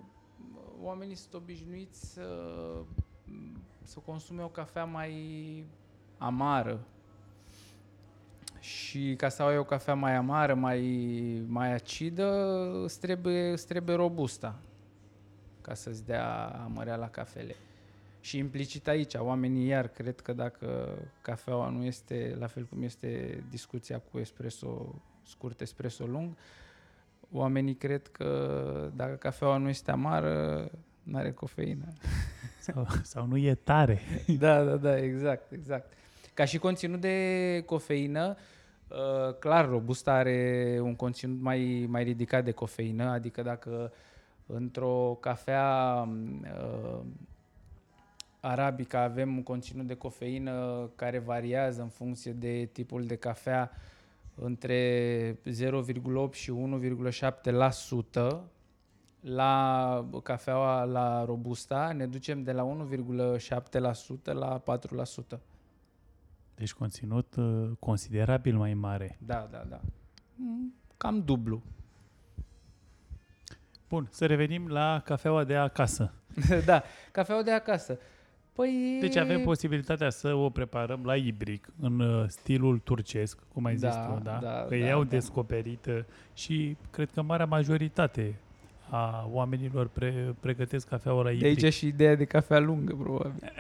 [0.81, 2.27] oamenii sunt obișnuiți să,
[3.83, 5.67] să consume o cafea mai
[6.19, 6.87] amară,
[8.65, 10.81] și ca să ai o cafea mai amară, mai,
[11.47, 14.55] mai acidă, îți trebuie, îți trebuie robusta
[15.61, 17.55] ca să-ți dea amărea la cafele.
[18.21, 23.43] Și implicit aici, oamenii iar cred că dacă cafeaua nu este la fel cum este
[23.51, 24.95] discuția cu espresso
[25.27, 26.37] scurt, espresso lung,
[27.31, 30.71] oamenii cred că dacă cafeaua nu este amară,
[31.03, 31.93] nu are cofeină.
[32.61, 34.01] Sau, sau nu e tare.
[34.39, 35.93] da, da, da, exact, exact.
[36.35, 38.54] Ca și conținut de cofeină, uh,
[39.39, 43.93] clar, Robusta are un conținut mai, mai ridicat de cofeină, adică dacă
[44.47, 46.09] într-o cafea
[46.43, 47.01] uh,
[48.41, 53.71] arabică avem un conținut de cofeină care variază în funcție de tipul de cafea
[54.35, 56.53] între 0,8 și
[58.13, 58.37] 1,7%,
[59.21, 62.87] la cafeaua la Robusta ne ducem de la
[64.27, 64.63] 1,7% la
[65.37, 65.39] 4%.
[66.55, 69.19] Deci conținut uh, considerabil mai mare.
[69.27, 69.81] Da, da, da.
[70.35, 71.63] Mm, cam dublu.
[73.89, 76.13] Bun, să revenim la cafeaua de acasă.
[76.67, 77.99] da, cafeaua de acasă.
[78.53, 78.99] Păi...
[79.01, 83.89] Deci avem posibilitatea să o preparăm la ibric, în uh, stilul turcesc, cum ai da,
[83.89, 84.39] zis tu, da?
[84.43, 85.09] da că da, i-au da.
[85.09, 85.99] descoperit uh,
[86.35, 88.35] și cred că marea majoritate
[88.91, 91.59] a oamenilor pre, pregătesc cafeaua la ibric.
[91.59, 93.51] De aici și ideea de cafea lungă, probabil.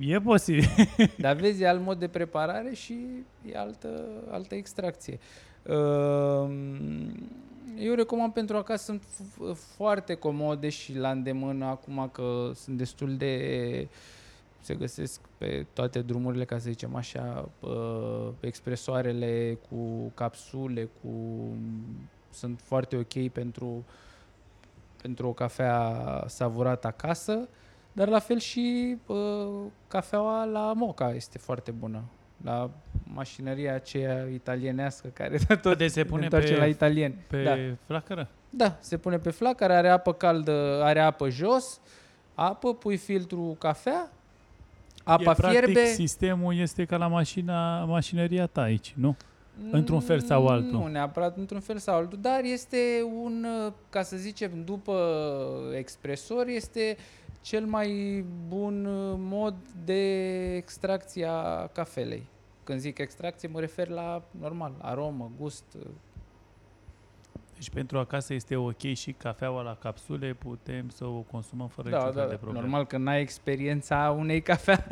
[0.14, 0.68] e posibil.
[1.18, 2.98] Dar vezi, e alt mod de preparare și
[3.52, 3.88] e altă,
[4.30, 5.18] altă extracție.
[5.62, 7.28] Ehm,
[7.78, 9.02] eu recomand pentru acasă, sunt
[9.54, 13.88] foarte comode și la îndemână acum că sunt destul de
[14.60, 17.48] se găsesc pe toate drumurile, ca să zicem așa,
[18.40, 21.08] pe expresoarele cu capsule, cu
[22.30, 23.82] sunt foarte ok pentru uh,
[25.02, 27.48] pentru o cafea savurată acasă,
[27.92, 29.16] dar la fel și uh,
[29.88, 32.02] cafeaua la moca este foarte bună.
[32.44, 32.70] La
[33.02, 37.14] mașinăria aceea italienească care tot de se pune pe, la italien.
[37.26, 37.56] Pe da.
[37.84, 38.28] flacără?
[38.50, 41.80] Da, se pune pe flacără, are apă caldă, are apă jos,
[42.34, 44.10] apă, pui filtru cafea,
[45.04, 45.72] apa e, fierbe.
[45.72, 49.16] Practic, sistemul este ca la mașina, mașinăria ta aici, nu?
[49.70, 50.70] Într-un fel sau altul.
[50.70, 52.78] Nu neapărat într-un fel sau altul, dar este
[53.22, 53.46] un,
[53.90, 54.96] ca să zicem, după
[55.76, 56.96] expresor, este
[57.40, 58.86] cel mai bun
[59.18, 62.26] mod de extracție a cafelei.
[62.64, 65.64] Când zic extracție, mă refer la, normal, aromă, gust.
[67.54, 71.96] Deci pentru acasă este ok și cafeaua la capsule, putem să o consumăm fără Da,
[71.96, 72.40] niciun da, fel de da.
[72.40, 72.64] problemă.
[72.64, 74.86] Normal că n-ai experiența unei cafea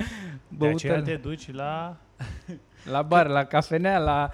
[0.48, 1.96] De aceea băută te duci la...
[2.90, 4.30] la bar, la cafenea, la...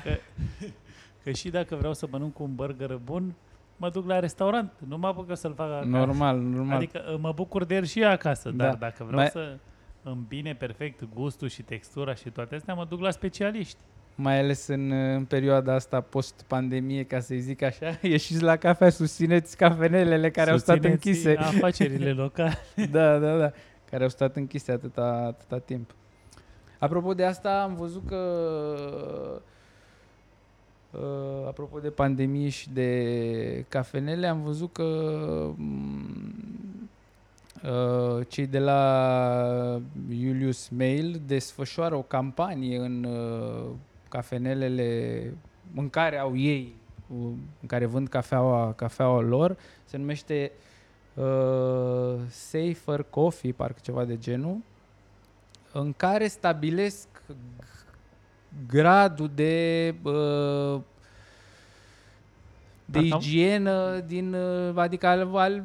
[1.24, 3.34] Că și dacă vreau să mănânc un burger bun,
[3.76, 4.72] mă duc la restaurant.
[4.88, 5.86] Nu mă apuc eu să-l fac acasă.
[5.88, 6.76] Normal, normal.
[6.76, 8.64] Adică uh, mă bucur de el și acasă, Da.
[8.64, 9.56] dar dacă vreau Mai- să
[10.02, 13.76] îmbine perfect gustul și textura și toate astea, mă duc la specialiști.
[14.14, 19.56] mai ales în, în perioada asta post-pandemie, ca să-i zic așa, ieșiți la cafea, susțineți
[19.56, 21.36] cafenelele care au stat Susțineți închise.
[21.38, 22.58] afacerile locale.
[22.90, 23.50] da, da, da,
[23.90, 25.94] care au stat închise atâta, atâta timp.
[26.82, 28.16] Apropo de asta, am văzut că
[30.90, 34.84] uh, apropo de pandemie și de cafenele, am văzut că
[35.56, 36.90] mm,
[37.62, 43.70] uh, cei de la Julius Mail desfășoară o campanie în uh,
[44.08, 45.22] cafenelele
[45.74, 46.74] în care au ei,
[47.08, 50.52] uh, în care vând cafeaua, cafeaua lor, se numește
[51.14, 54.56] uh, Safer Coffee, parcă ceva de genul,
[55.72, 57.08] în care stabilesc
[58.66, 60.80] gradul de uh,
[62.84, 65.64] de Parcă am- igienă din uh, adică al, al,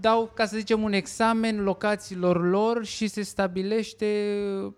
[0.00, 4.06] dau ca să zicem un examen locațiilor lor și se stabilește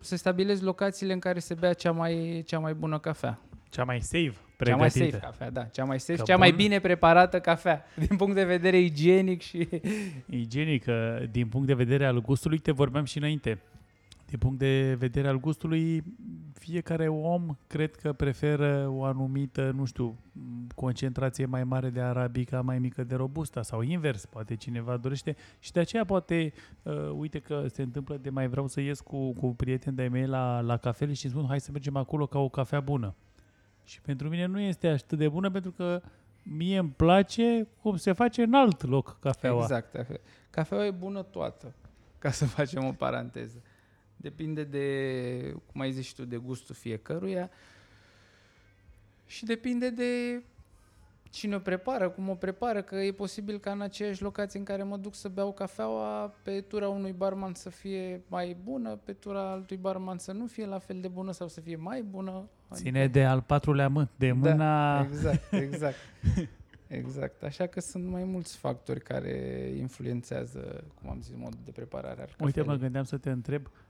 [0.00, 3.38] se stabilesc locațiile în care se bea cea mai cea mai bună cafea.
[3.68, 4.34] Cea mai safe,
[4.64, 5.16] Cea mai pregătită.
[5.16, 6.56] safe cafea, da, cea mai safe, Că cea mai bun.
[6.58, 9.68] bine preparată cafea din punct de vedere igienic și
[10.30, 13.58] Igienică, din punct de vedere al gustului, te vorbeam și înainte.
[14.34, 16.04] Din punct de vedere al gustului,
[16.52, 20.18] fiecare om cred că preferă o anumită, nu știu,
[20.74, 25.72] concentrație mai mare de arabica, mai mică de robusta sau invers, poate cineva dorește și
[25.72, 29.54] de aceea poate, uh, uite că se întâmplă de mai vreau să ies cu, cu
[29.54, 32.48] prieteni de-ai mei la, la cafele și îmi spun hai să mergem acolo ca o
[32.48, 33.14] cafea bună.
[33.84, 36.02] Și pentru mine nu este atât de bună pentru că
[36.42, 39.62] mie îmi place cum se face în alt loc cafeaua.
[39.62, 39.94] Exact.
[39.94, 40.14] așa.
[40.50, 41.74] Cafeaua e bună toată,
[42.18, 43.62] ca să facem o paranteză.
[44.24, 47.50] Depinde de, cum ai zis și tu, de gustul fiecăruia
[49.26, 50.42] și depinde de
[51.30, 54.82] cine o prepară, cum o prepară, că e posibil ca în aceeași locație în care
[54.82, 59.50] mă duc să beau cafeaua, pe tura unui barman să fie mai bună, pe tura
[59.50, 62.48] altui barman să nu fie la fel de bună sau să fie mai bună.
[62.72, 65.00] Ține de al patrulea mân, de Da, mâna...
[65.00, 65.96] Exact, exact.
[66.86, 67.42] Exact.
[67.42, 69.32] Așa că sunt mai mulți factori care
[69.76, 72.78] influențează, cum am zis, modul de preparare al Uite, mă cafelei.
[72.78, 73.83] gândeam să te întreb, uh,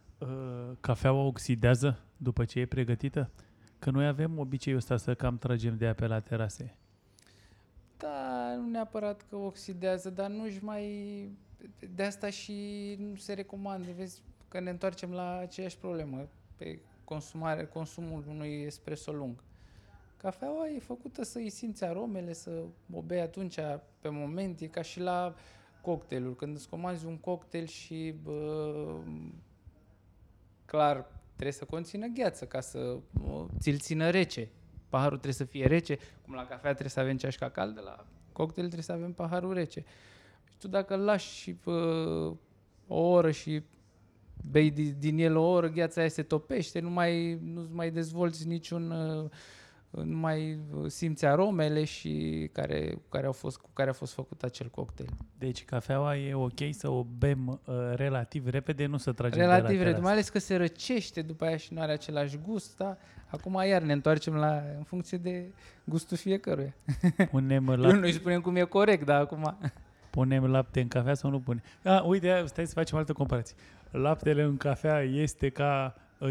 [0.81, 3.31] cafeaua oxidează după ce e pregătită?
[3.79, 6.77] Că noi avem obiceiul ăsta să cam tragem de apă la terase.
[7.97, 11.29] Da, nu neapărat că oxidează, dar nu-și mai...
[11.95, 12.55] De asta și
[12.99, 13.89] nu se recomandă.
[13.97, 19.43] Vezi că ne întoarcem la aceeași problemă pe consumare, consumul unui espresso lung.
[20.17, 22.51] Cafeaua e făcută să îi simți aromele, să
[22.93, 23.59] o bei atunci
[24.01, 25.35] pe moment, e ca și la
[25.83, 26.37] cocktailul.
[26.37, 29.01] Când îți comanzi un cocktail și bă,
[30.75, 34.49] clar trebuie să conțină gheață ca să o, ți-l țină rece.
[34.89, 38.67] Paharul trebuie să fie rece, cum la cafea trebuie să avem ceașca caldă, la cocktail
[38.67, 39.85] trebuie să avem paharul rece.
[40.45, 41.73] Și tu dacă îl lași și bă,
[42.87, 43.63] o oră și
[44.51, 48.47] bei din, din el o oră, gheața aia se topește, nu mai, nu mai dezvolți
[48.47, 49.31] niciun, uh,
[50.03, 54.69] nu mai simți aromele și care, care au fost, cu care a fost făcut acel
[54.69, 55.09] cocktail.
[55.39, 59.65] Deci cafeaua e ok să o bem uh, relativ repede, nu să tragem de Relativ
[59.67, 60.03] la red, terasă.
[60.03, 62.97] mai ales că se răcește după aia și nu are același gust, da?
[63.27, 65.53] Acum iar ne întoarcem la, în funcție de
[65.85, 66.75] gustul fiecăruia.
[67.31, 67.75] Punem, La...
[67.77, 69.59] la, Nu îi spunem cum e corect, dar acum...
[70.11, 71.63] punem lapte în cafea sau nu punem?
[71.85, 73.57] Ah, uite, stai să facem altă comparație.
[73.91, 76.29] Laptele în cafea este ca uh,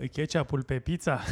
[0.00, 1.20] uh, ketchupul pe pizza?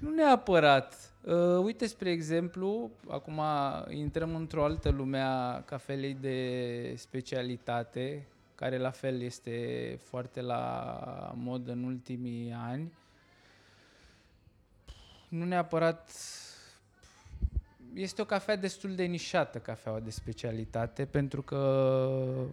[0.00, 1.12] Nu neapărat.
[1.22, 3.40] Uh, uite, spre exemplu, acum
[3.90, 11.68] intrăm într-o altă lume a cafelei de specialitate, care la fel este foarte la mod
[11.68, 12.92] în ultimii ani.
[15.28, 16.10] Nu neapărat...
[17.94, 22.46] Este o cafea destul de nișată, cafeaua de specialitate, pentru că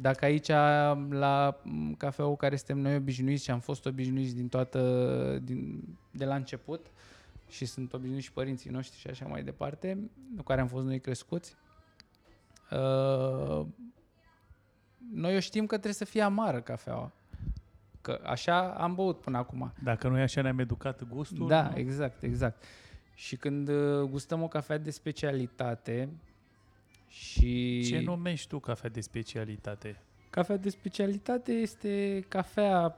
[0.00, 0.48] dacă aici
[1.10, 5.82] la m, cafeaua cu care suntem noi obișnuiți și am fost obișnuiți din toată, din,
[6.10, 6.86] de la început
[7.48, 11.00] și sunt obișnuiți și părinții noștri și așa mai departe, cu care am fost noi
[11.00, 11.56] crescuți,
[12.70, 13.66] uh,
[15.12, 17.12] noi o știm că trebuie să fie amară cafeaua.
[18.00, 19.72] Că așa am băut până acum.
[19.82, 21.48] Dacă nu e așa, ne-am educat gustul.
[21.48, 21.78] Da, nu?
[21.78, 22.64] exact, exact.
[23.14, 26.08] Și când uh, gustăm o cafea de specialitate
[27.10, 27.82] și...
[27.82, 30.02] Ce numești tu cafea de specialitate?
[30.30, 32.96] Cafea de specialitate este cafea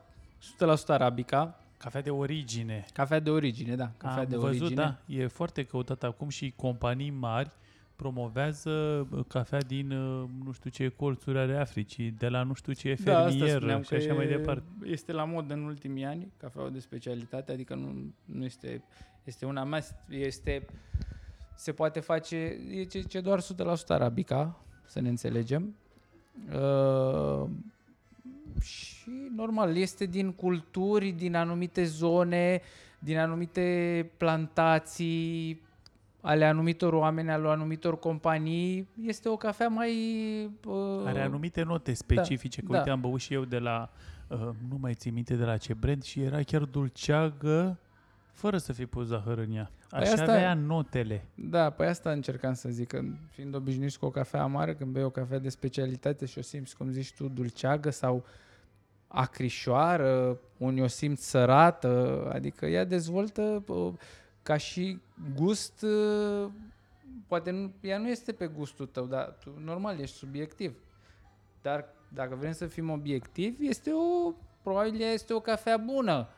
[0.85, 2.85] 100% arabica, Cafea de origine.
[2.93, 3.93] Cafea de origine, da.
[3.97, 4.83] Cafea Am de văzut, origine.
[4.83, 7.51] da, e foarte căutat acum și companii mari
[7.97, 8.71] promovează
[9.11, 12.97] uh, cafea din uh, nu știu ce colțuri ale Africii, de la nu știu ce
[13.05, 14.65] Da, asta fermier spuneam și că așa mai e- departe.
[14.85, 18.83] Este la mod în ultimii ani, cafeaua de specialitate, adică nu, nu este,
[19.25, 20.67] este una mea, este,
[21.63, 22.37] se poate face,
[22.71, 23.45] e ce, ce doar 100%
[23.89, 25.75] arabica, să ne înțelegem.
[26.55, 27.49] Uh,
[28.61, 32.61] și normal, este din culturi, din anumite zone,
[32.99, 35.61] din anumite plantații,
[36.21, 39.93] ale anumitor oameni, ale anumitor companii, este o cafea mai...
[40.67, 42.79] Uh, Are anumite note specifice, că da.
[42.79, 43.91] uite, am băut și eu de la,
[44.29, 47.79] uh, nu mai țin minte de la ce brand și era chiar dulceagă,
[48.33, 49.71] fără să fi pus zahăr în ea.
[49.93, 51.25] Păi Așa asta- avea notele.
[51.35, 53.01] Da, păi asta încercam să zic, că
[53.31, 56.77] fiind obișnuit cu o cafea amară, când bei o cafea de specialitate și o simți,
[56.77, 58.25] cum zici tu, dulceagă sau
[59.09, 63.93] acrișoară, unii o simți sărată, adică ea dezvoltă uh,
[64.43, 65.01] ca și
[65.35, 66.51] gust, uh,
[67.27, 70.77] poate nu, ea nu este pe gustul tău, dar tu, normal, ești subiectiv.
[71.63, 76.29] Dar dacă vrem să fim obiectivi, este o, probabil ea este o cafea bună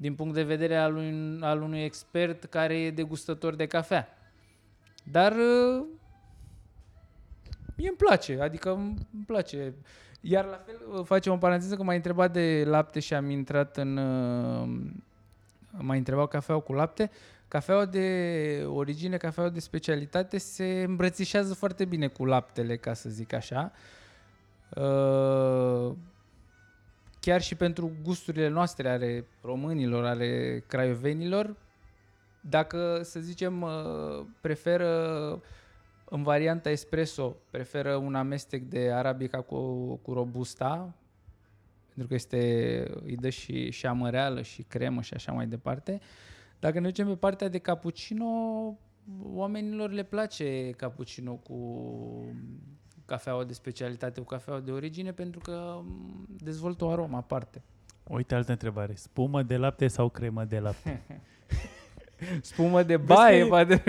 [0.00, 4.08] din punct de vedere al unui, al unui expert care e degustător de cafea.
[5.04, 5.84] Dar uh,
[7.76, 9.74] mie îmi place, adică îmi îmi place.
[10.20, 13.76] Iar la fel uh, facem o paranteză că m-ai întrebat de lapte și am intrat
[13.76, 13.96] în...
[13.96, 14.68] uh,
[15.80, 17.10] M-ai întrebat cafeaua cu lapte.
[17.48, 23.32] Cafeaua de origine, cafeaua de specialitate se îmbrățișează foarte bine cu laptele, ca să zic
[23.32, 23.72] așa.
[24.76, 25.92] Uh,
[27.20, 31.56] chiar și pentru gusturile noastre ale românilor, ale craiovenilor,
[32.40, 35.42] dacă, să zicem, uh, preferă
[36.04, 40.94] în varianta espresso, preferă un amestec de arabica cu, cu robusta,
[41.86, 46.00] pentru că este, îi dă și, și amăreală și cremă și așa mai departe.
[46.60, 48.26] Dacă ne ducem pe partea de cappuccino,
[49.22, 51.56] oamenilor le place cappuccino cu
[53.08, 57.62] cafeaua de specialitate, cu cafeaua de origine, pentru că mm, dezvoltă o aromă aparte.
[58.08, 58.92] Uite altă întrebare.
[58.96, 61.02] Spumă de lapte sau cremă de lapte?
[62.40, 63.82] Spumă de Vezi baie, că- poate.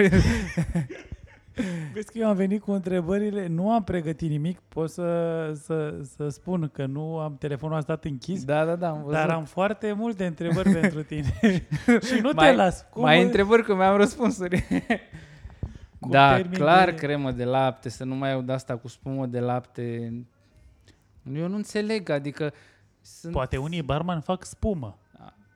[1.94, 6.30] Vezi că eu am venit cu întrebările, nu am pregătit nimic, pot să, să, să
[6.30, 9.12] spun că nu am telefonul a stat închis, Da, da, da, am văzut.
[9.12, 11.34] dar am foarte multe întrebări pentru tine.
[11.86, 12.86] și nu mai, te las.
[12.92, 14.64] Cum mai mă- întrebări că mi-am răspunsuri.
[16.00, 19.26] Cu da, termin clar de- cremă de lapte, să nu mai aud asta cu spumă
[19.26, 20.14] de lapte.
[21.34, 22.54] Eu nu înțeleg, adică
[23.02, 23.34] sunt...
[23.34, 24.98] Poate unii barman fac spumă.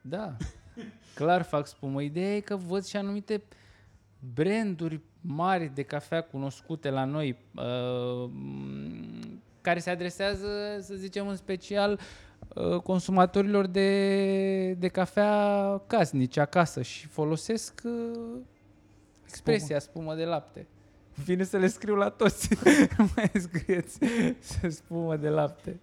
[0.00, 0.36] Da,
[1.14, 2.02] clar fac spumă.
[2.02, 3.42] Ideea e că văd și anumite
[4.34, 8.30] branduri mari de cafea cunoscute la noi, uh,
[9.60, 10.48] care se adresează,
[10.80, 11.98] să zicem, în special
[12.54, 18.38] uh, consumatorilor de, de cafea casnici acasă și folosesc uh,
[19.34, 20.66] expresia spumă de lapte.
[21.24, 22.48] Vine să le scriu la toți.
[23.14, 23.98] mai scrieți
[24.68, 25.80] spumă de lapte.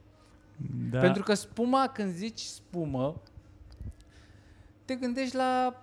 [0.90, 1.00] Da.
[1.00, 3.22] Pentru că spuma, când zici spumă,
[4.86, 5.82] te gândești la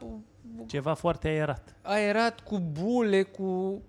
[0.66, 1.74] Ceva foarte aerat.
[1.82, 3.82] aerat, cu bule, cu...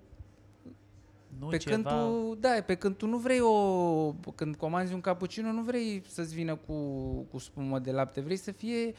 [1.38, 1.74] Nu pe ceva...
[1.74, 4.12] când tu, da, pe când tu nu vrei o...
[4.34, 6.74] Când comanzi un cappuccino, nu vrei să-ți vină cu,
[7.30, 8.20] cu spumă de lapte.
[8.20, 8.94] Vrei să fie...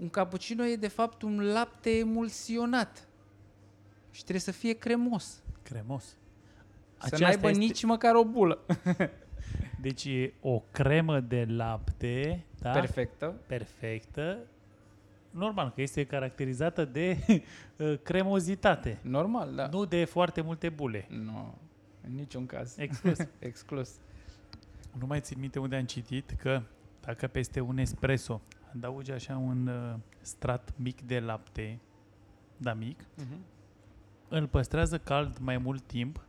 [0.00, 3.08] Un cappuccino e de fapt un lapte emulsionat.
[4.10, 5.42] Și trebuie să fie cremos.
[5.62, 6.04] Cremos.
[6.04, 6.16] Să
[6.98, 8.58] Aceasta n-aibă este- nici măcar o bulă.
[9.80, 12.70] Deci e o cremă de lapte, da?
[12.70, 13.34] Perfectă.
[13.46, 14.38] Perfectă.
[15.30, 17.16] Normal că este caracterizată de
[17.76, 19.66] uh, cremozitate, Normal, da.
[19.68, 21.06] nu de foarte multe bule.
[21.08, 21.54] Nu,
[22.06, 22.78] în niciun caz.
[22.78, 23.18] Exclus.
[23.38, 23.90] Exclus.
[24.98, 26.62] nu mai țin minte unde am citit că
[27.00, 28.40] dacă peste un espresso
[28.74, 31.78] adaugi așa un uh, strat mic de lapte,
[32.56, 33.04] da mic,
[34.30, 36.24] îl păstrează cald mai mult timp.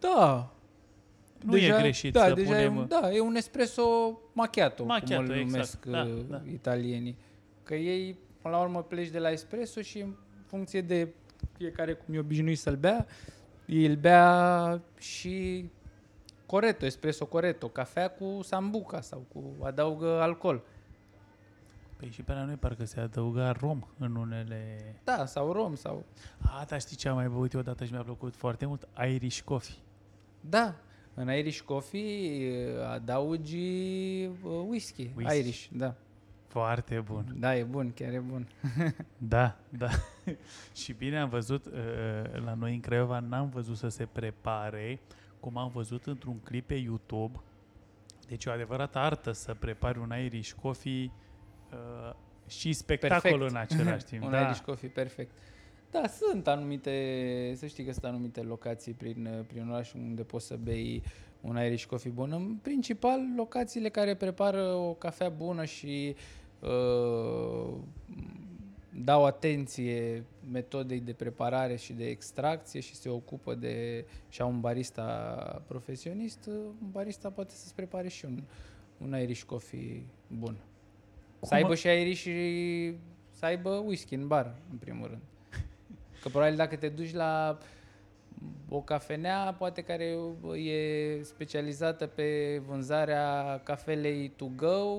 [0.00, 0.50] Da.
[1.44, 5.22] Nu e greșit da, să deja punem- E un, da, e un espresso macchiato, Macchiato,
[5.22, 5.84] cum îl exact.
[5.84, 6.42] numesc Da, uh, da.
[6.52, 7.16] italienii.
[7.62, 10.14] Că ei, până la urmă, pleci de la espresso și în
[10.46, 11.08] funcție de
[11.56, 13.06] fiecare cum e obișnuit să-l bea,
[13.66, 15.64] ei îl bea și
[16.46, 20.62] coreto, espresso coreto, cafea cu sambuca sau cu adaugă alcool.
[21.96, 24.94] Păi și pe la noi parcă se adăuga rom în unele...
[25.04, 26.04] Da, sau rom sau...
[26.38, 28.88] A, dar știi ce am mai băut eu odată și mi-a plăcut foarte mult?
[29.08, 29.76] Irish coffee.
[30.40, 30.74] Da,
[31.18, 33.56] în Irish Coffee uh, adaugi
[34.26, 35.38] uh, whisky, Whisky.
[35.38, 35.94] Irish, da.
[36.46, 37.36] Foarte bun.
[37.38, 38.48] Da, e bun, chiar e bun.
[39.18, 39.88] Da, da.
[40.82, 41.72] și bine am văzut, uh,
[42.44, 45.00] la noi în Craiova n-am văzut să se prepare,
[45.40, 47.40] cum am văzut într-un clip pe YouTube.
[48.28, 51.10] Deci o adevărată artă să prepari un Irish coffee
[52.08, 52.14] uh,
[52.46, 53.50] și spectacol Perfect.
[53.50, 54.24] în același timp.
[54.24, 54.40] Un da.
[54.40, 55.30] Irish coffee perfect.
[55.90, 60.56] Da, sunt anumite, să știi că sunt anumite locații prin, prin oraș unde poți să
[60.56, 61.02] bei
[61.40, 62.32] un Irish coffee bun.
[62.32, 66.16] În principal, locațiile care prepară o cafea bună și
[66.60, 67.74] uh,
[69.04, 74.60] dau atenție metodei de preparare și de extracție și se ocupă de și au un
[74.60, 75.04] barista
[75.66, 78.42] profesionist, un barista poate să-ți prepare și un,
[78.98, 80.56] un Irish coffee bun.
[81.46, 82.94] Cum Să aibă a- și Irish și
[83.30, 85.22] să aibă whisky în bar, în primul rând.
[86.22, 87.58] Că probabil dacă te duci la
[88.68, 90.04] o cafenea, poate care
[90.56, 94.96] e specializată pe vânzarea cafelei to go,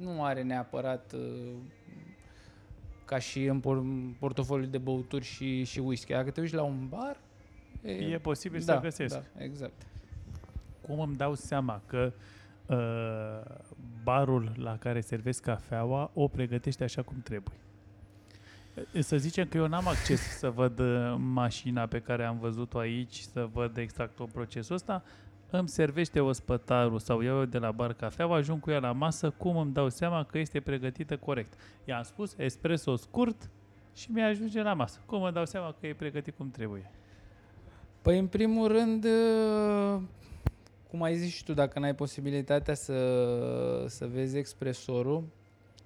[0.00, 1.52] nu are neapărat uh,
[3.04, 6.12] ca și în por- portofoliu de băuturi și, și whisky.
[6.12, 7.16] Dacă te duci la un bar,
[7.82, 9.14] E posibil da, să găsesc.
[9.14, 9.82] Da, exact.
[10.80, 12.22] Cum îmi dau seama că uh,
[14.02, 17.56] barul la care servesc cafeaua o pregătește așa cum trebuie?
[18.94, 22.78] Uh, Să zicem că eu n-am acces să văd uh, mașina pe care am văzut-o
[22.78, 25.02] aici, să văd exact tot procesul ăsta,
[25.50, 29.30] îmi servește ospătarul sau iau eu de la bar cafeaua, ajung cu ea la masă,
[29.30, 31.54] cum îmi dau seama că este pregătită corect?
[31.84, 33.50] I-am spus espresso scurt
[33.94, 35.00] și mi-ajunge la masă.
[35.06, 36.90] Cum îmi dau seama că e pregătit cum trebuie?
[38.02, 40.00] Păi, în primul rând, uh,
[40.94, 42.94] cum ai zis și tu, dacă n-ai posibilitatea să,
[43.88, 45.24] să vezi expresorul,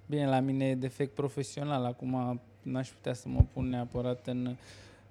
[0.05, 4.55] bine, la mine e defect profesional, acum n-aș putea să mă pun neapărat în,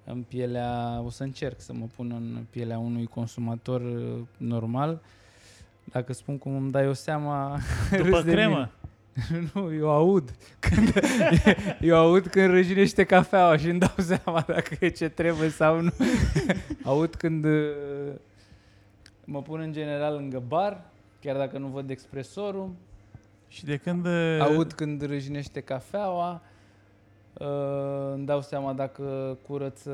[0.03, 5.01] în pielea, o să încerc să mă pun în pielea unui consumator uh, normal.
[5.83, 7.59] Dacă spun cum îmi dai o seama,
[7.91, 8.55] După râzi de cremă?
[8.55, 8.71] mine.
[9.53, 10.35] Nu, eu aud.
[10.59, 10.93] Când,
[11.89, 15.91] eu aud când răjinește cafeaua și îmi dau seama dacă e ce trebuie sau nu.
[16.83, 18.11] aud când uh,
[19.31, 20.81] mă pun în general lângă bar,
[21.21, 22.69] chiar dacă nu văd expresorul.
[23.47, 24.05] Și de când...
[24.05, 26.41] uh, Aud când răjinește cafeaua.
[27.33, 27.47] Uh,
[28.13, 29.91] îmi dau seama dacă curăță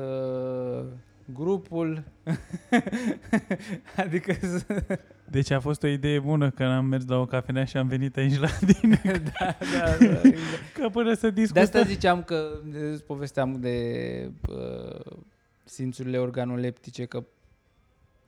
[1.32, 2.02] grupul.
[3.96, 4.98] adică să-
[5.30, 8.16] Deci a fost o idee bună că am mers la o cafenea și am venit
[8.16, 9.00] aici la tine.
[9.04, 10.72] da, da, da, exact.
[10.74, 11.62] Că până să De discutăm...
[11.62, 12.48] asta ziceam că
[12.92, 15.12] îți povesteam de uh,
[15.64, 17.24] simțurile organoleptice, că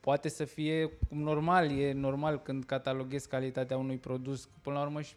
[0.09, 4.83] poate să fie cum normal, e normal când cataloghezi calitatea unui produs, că până la
[4.83, 5.15] urmă și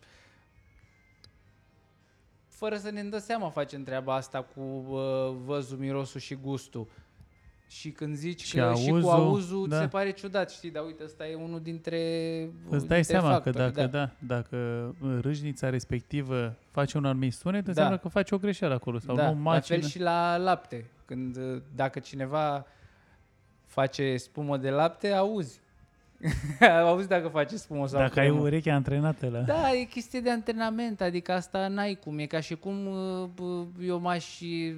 [2.47, 6.87] fără să ne dăm seama facem treaba asta cu uh, văzul, mirosul și gustul.
[7.67, 9.75] Și când zici Și că și cu auzul, auzul da.
[9.75, 11.97] ți se pare ciudat, știi, dar uite, ăsta e unul dintre
[12.69, 14.09] Îți dai dintre seama factori, că dacă, da.
[14.19, 14.55] dacă
[15.01, 19.23] uh, râșnița respectivă face un anumit sunet, înseamnă că face o greșeală acolo sau da,
[19.23, 19.79] nu la macină.
[19.79, 20.85] fel și la lapte.
[21.05, 22.65] Când, uh, dacă cineva
[23.71, 25.59] face spumă de lapte, auzi.
[26.85, 28.41] auzi dacă face spumă sau Dacă ai cremă.
[28.41, 29.39] urechea antrenată la...
[29.39, 32.19] Da, e chestie de antrenament, adică asta n-ai cum.
[32.19, 34.73] E ca și cum uh, bă, eu m-aș și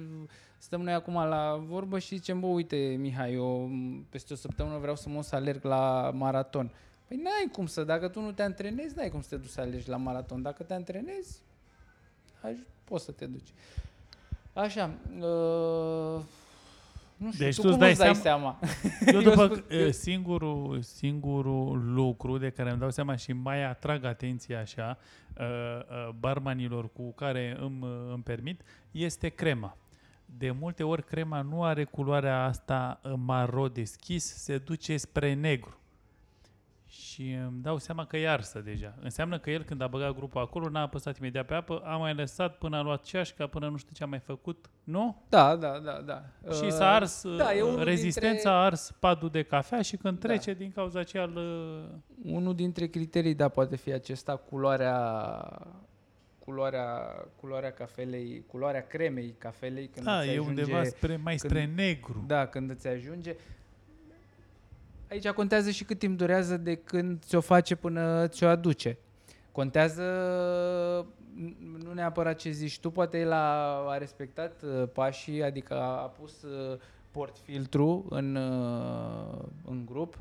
[0.58, 4.78] stăm noi acum la vorbă și zicem, bă, uite, Mihai, eu m, peste o săptămână
[4.78, 6.70] vreau să mă duc să alerg la maraton.
[7.08, 9.60] Păi n-ai cum să, dacă tu nu te antrenezi, n-ai cum să te duci să
[9.60, 10.42] alergi la maraton.
[10.42, 11.38] Dacă te antrenezi,
[12.40, 13.48] ai, poți să te duci.
[14.52, 14.90] Așa,
[15.20, 16.20] uh,
[17.24, 18.76] nu știu, Deci tu tu îți cum dai îți dai seama- seama?
[19.06, 23.32] Eu Eu după spun- uh, eu- singurul, singurul lucru de care îmi dau seama și
[23.32, 24.98] mai atrag atenția așa
[25.38, 28.60] uh, uh, barmanilor cu care îmi, uh, îmi permit,
[28.90, 29.76] este crema.
[30.38, 35.78] De multe ori crema nu are culoarea asta uh, maro deschis, se duce spre negru.
[37.00, 38.94] Și îmi dau seama că e arsă deja.
[39.00, 42.14] Înseamnă că el când a băgat grupul acolo n-a apăsat imediat pe apă, a mai
[42.14, 44.70] lăsat până a luat ceașca, până nu știu ce a mai făcut.
[44.84, 45.22] Nu?
[45.28, 46.22] Da, da, da, da.
[46.52, 49.82] Și Uh, s-a ars, da, e uh, unul rezistența dintre- a ars padul de cafea
[49.82, 50.26] și când Da.
[50.26, 54.96] trece din cauza aceea îl, uh, Unul dintre criterii, da, poate fi acesta, culoarea
[56.38, 56.88] culoarea,
[57.40, 61.70] culoarea cafelei, culoarea cremei cafelei când da, îți e ajunge, undeva spre, mai când- spre
[61.74, 62.24] negru.
[62.26, 63.36] Da, când îți ajunge.
[65.14, 68.98] Aici contează și cât timp durează de când ți-o face până ți-o aduce.
[69.52, 70.02] Contează
[71.06, 76.02] n- nu neapărat ce zici tu, poate el a, a respectat uh, pașii, adică a,
[76.02, 76.78] a pus uh,
[77.10, 80.18] portfiltru în, uh, în grup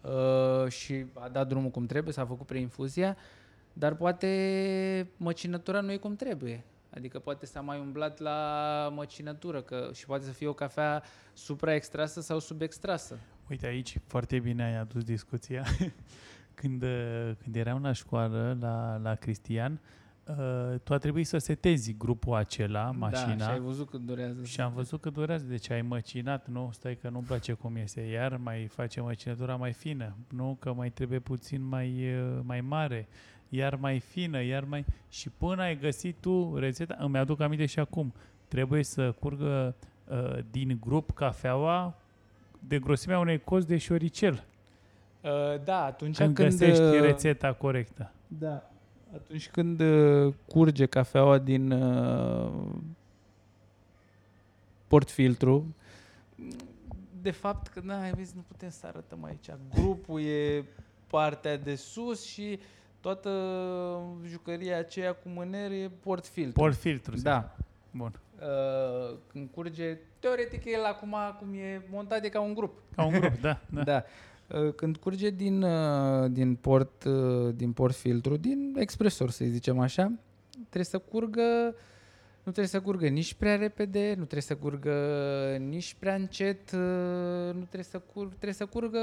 [0.00, 3.16] uh, și a dat drumul cum trebuie, s-a făcut preinfuzia,
[3.72, 6.64] dar poate măcinătura nu e cum trebuie.
[6.94, 12.20] Adică poate s-a mai umblat la măcinătură că, și poate să fie o cafea supraextrasă
[12.20, 13.18] sau subextrasă.
[13.50, 15.64] Uite aici, foarte bine ai adus discuția.
[16.54, 19.80] când, uh, când eram la școală, la, la Cristian,
[20.24, 23.34] uh, tu a trebuit să setezi grupul acela, mașina.
[23.34, 24.44] Da, și ai văzut cât durează.
[24.44, 28.00] Și am văzut că durează, deci ai măcinat, nu, stai că nu-mi place cum iese,
[28.00, 33.08] iar mai face măcinătura mai fină, nu, că mai trebuie puțin mai, uh, mai mare,
[33.54, 34.84] iar mai fină, iar mai...
[35.08, 38.12] Și până ai găsit tu rețeta, îmi aduc aminte și acum,
[38.48, 39.74] trebuie să curgă
[40.08, 41.94] uh, din grup cafeaua
[42.58, 44.44] de grosimea unei cozi de șoricel.
[45.20, 45.30] Uh,
[45.64, 48.12] da, atunci Când, când, găsești uh, rețeta corectă.
[48.26, 48.70] Da.
[49.14, 52.52] Atunci când uh, curge cafeaua din uh,
[54.86, 55.74] portfiltru,
[57.22, 59.46] de fapt, că da, ai vezi, nu putem să arătăm aici.
[59.74, 60.64] Grupul e
[61.06, 62.58] partea de sus și
[63.04, 63.30] toată
[64.26, 66.62] jucăria aceea cu mâner e portfiltru.
[66.62, 67.16] Port filtru.
[67.16, 67.54] se Da.
[67.56, 67.66] zice.
[67.90, 68.20] Bun.
[68.40, 72.82] Uh, când curge, teoretic el acum cum e montat e ca un grup.
[72.96, 73.60] Ca un grup, da.
[73.74, 73.82] da.
[73.82, 74.04] Da.
[74.58, 79.78] Uh, Când curge din, uh, din port, uh, din port filtru, din expresor, să zicem
[79.78, 80.12] așa,
[80.50, 81.74] trebuie să curgă
[82.44, 84.94] nu trebuie să curgă nici prea repede, nu trebuie să curgă
[85.58, 86.78] nici prea încet, uh,
[87.54, 88.98] nu trebuie să curgă, trebuie să curgă,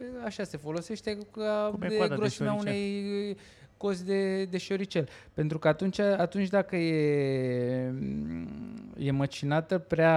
[0.00, 2.72] uh, așa se folosește ca Cum e de coada de grosimea șoricel.
[2.72, 3.36] unei
[3.76, 5.08] cozi de, de șoricel.
[5.34, 7.92] Pentru că atunci, atunci dacă e,
[8.98, 10.16] e măcinată prea,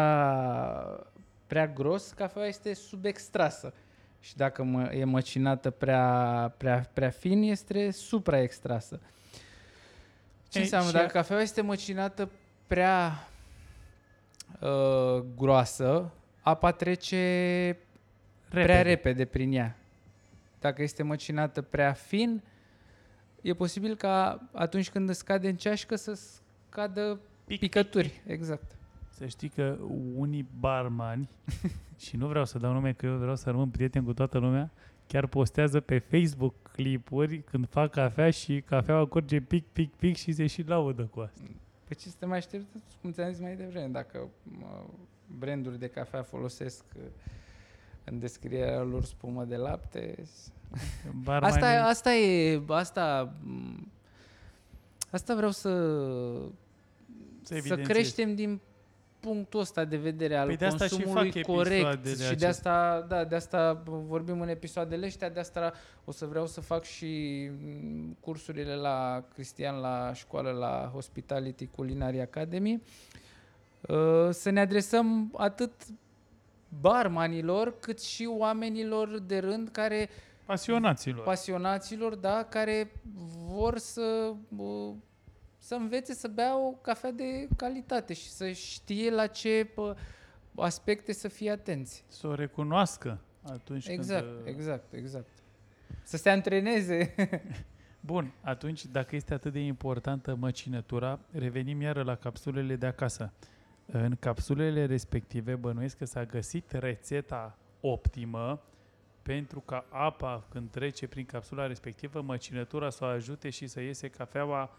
[1.47, 3.73] prea gros, cafeaua este subextrasă.
[4.19, 8.99] Și dacă mă, e măcinată prea, prea, prea fin, este supraextrasă.
[10.49, 10.87] Ce Ei, înseamnă?
[10.87, 12.29] și Dacă a- cafeaua este măcinată
[12.71, 13.27] prea
[14.59, 16.11] uh, groasă,
[16.41, 17.17] apa trece
[18.49, 18.65] Repede.
[18.65, 19.75] prea repede prin ea.
[20.59, 22.41] Dacă este măcinată prea fin,
[23.41, 26.19] e posibil ca atunci când îți scade în ceașcă să
[26.69, 28.21] scadă Pic, picături.
[28.27, 28.75] Exact.
[29.09, 29.77] Să știi că
[30.15, 31.29] unii barmani,
[32.05, 34.71] și nu vreau să dau nume că eu vreau să rămân prieten cu toată lumea,
[35.07, 40.31] chiar postează pe Facebook clipuri când fac cafea și cafeaua curge pic, pic, pic și
[40.31, 41.41] se și laudă cu asta.
[41.91, 42.67] Pe ce să te mai aștepți,
[43.01, 44.83] cum ți-am zis mai devreme, dacă mă,
[45.39, 47.03] branduri de cafea folosesc uh,
[48.03, 50.23] în descrierea lor spumă de lapte.
[51.23, 53.91] Barmanii, Asta, asta e, asta, m,
[55.09, 55.69] asta vreau să,
[57.41, 57.89] să evidențiezi.
[57.91, 58.59] creștem din
[59.21, 62.25] punctul ăsta de vedere al Păi de asta și consumului fac corect episoadele și de
[62.25, 62.49] acestea.
[62.49, 65.73] asta, da, de asta vorbim în episoadele ăștia, de asta
[66.05, 72.21] o să vreau să fac și m, cursurile la Cristian la școală la Hospitality Culinary
[72.21, 72.81] Academy.
[73.81, 75.71] Uh, Să ne adresăm atât
[76.81, 80.09] barmanilor, cât și oamenilor de rând care
[80.45, 81.23] Pasionaților.
[81.23, 82.91] pasionaților, da, care
[83.47, 84.93] vor să uh,
[85.63, 89.95] să învețe să bea o cafea de calitate și să știe la ce pă,
[90.55, 92.03] aspecte să fie atenți.
[92.07, 94.39] să o recunoască atunci Exact, când...
[94.39, 95.29] uh, exact, exact.
[96.03, 97.15] Să se antreneze.
[97.99, 103.33] Bun, atunci dacă este atât de importantă măcinătura, revenim iară la capsulele de acasă.
[103.85, 108.61] În capsulele respective bănuiesc că s-a găsit rețeta optimă
[109.21, 114.07] pentru ca apa când trece prin capsula respectivă, măcinătura să o ajute și să iese
[114.09, 114.75] cafeaua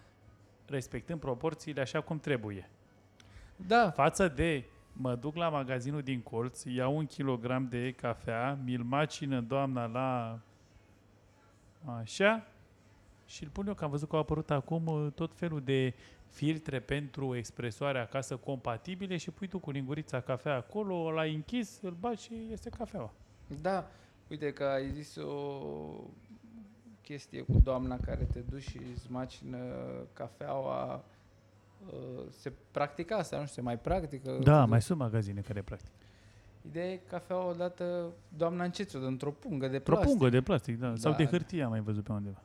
[0.73, 2.71] respectând proporțiile așa cum trebuie.
[3.67, 8.83] Da, Față de mă duc la magazinul din colț, iau un kilogram de cafea, mi-l
[8.83, 10.39] macină doamna la
[11.99, 12.47] așa
[13.27, 15.95] și îl pun eu, că am văzut că au apărut acum uh, tot felul de
[16.29, 21.97] filtre pentru expresoare acasă compatibile și pui tu cu lingurița cafea acolo, l-ai închis, îl
[22.01, 23.13] bagi și este cafeaua.
[23.61, 23.91] da.
[24.29, 25.65] Uite că ai zis o
[27.13, 29.59] chestie cu doamna care te duci și îți macină
[30.13, 31.05] cafeaua.
[31.87, 34.39] Uh, Se practica asta, nu știu, se mai practică?
[34.43, 35.91] Da, mai sunt magazine care practic.
[36.67, 40.17] Ideea e cafeaua odată, doamna înceți-o într-o pungă de Într-o plastic.
[40.19, 40.93] pungă de plastic, da.
[40.97, 41.31] Sau Da, de da.
[41.31, 42.41] hârtie am mai văzut pe undeva.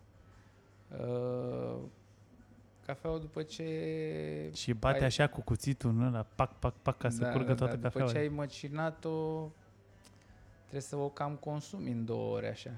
[1.01, 1.75] Uh,
[2.85, 3.65] cafeaua după ce...
[4.53, 7.47] Și bate Ai- așa cu cuțitul în ăla, pac, pac, pac, ca să da, curgă
[7.47, 8.11] da, toată da, După cafeaua.
[8.11, 9.49] ce ai măcinat-o,
[10.61, 12.71] trebuie să o cam consumi în două ore așa.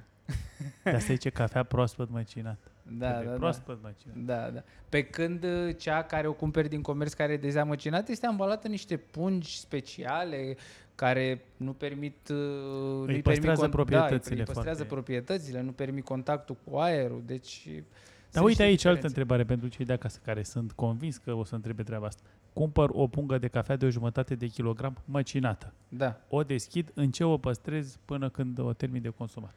[0.83, 2.57] De asta zice cafea proaspăt măcinat.
[2.97, 3.37] Da, Trebuie da, da.
[3.37, 4.15] proaspăt măcinat.
[4.25, 4.63] Da, da.
[4.89, 8.61] Pe când uh, cea care o cumperi din comerț care e deja măcinată este ambalată
[8.65, 10.57] în niște pungi speciale
[10.95, 15.71] care nu permit uh, nu-i permit păstrează con- proprietățile Da, îi păstrează foarte- proprietățile, nu
[15.71, 17.83] permit contactul cu aerul, deci Dar
[18.31, 19.07] sunt uite niște aici altă diferențe.
[19.07, 22.21] întrebare pentru cei de acasă care sunt convins că o să întrebe treaba asta.
[22.53, 25.73] Cumpăr o pungă de cafea de o jumătate de kilogram măcinată.
[25.89, 26.21] Da.
[26.27, 29.53] O deschid, în ce o păstrez până când o termin de consumat?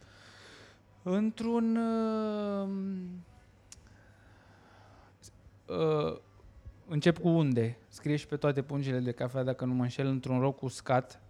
[1.03, 2.69] Într-un uh,
[5.77, 6.17] uh,
[6.89, 7.77] încep cu unde?
[7.89, 11.21] Scrie și pe toate pungile de cafea, dacă nu mă înșel, într-un roc uscat,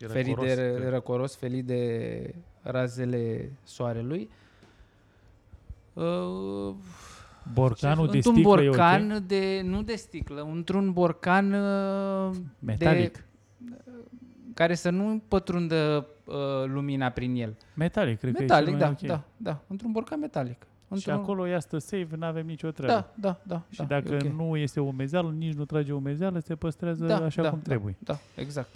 [0.00, 0.88] Și ferit răcoros, de cred.
[0.88, 4.30] răcoros, ferit de razele soarelui.
[5.92, 6.74] Uh,
[7.52, 9.18] Borcanul ce- de într-un sticlă e borcan ok?
[9.22, 13.24] de, nu de sticlă, într-un borcan uh, Metalic.
[14.54, 16.34] Care să nu pătrundă uh,
[16.66, 17.56] lumina prin el.
[17.74, 19.06] Metalic, cred că e metalic, cel da, mai ok.
[19.06, 20.66] da, da, într-un borcan metalic.
[20.98, 22.92] Și acolo ia stă safe, nu avem nicio treabă.
[22.92, 23.62] Da, da, da.
[23.70, 24.34] Și da, dacă okay.
[24.36, 27.96] nu este umezeală, nici nu trage umezeală, se păstrează da, așa da, cum da, trebuie.
[27.98, 28.68] Da, exact.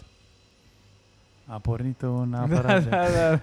[1.51, 2.89] A pornit un Da, aparat.
[2.89, 3.41] da, da.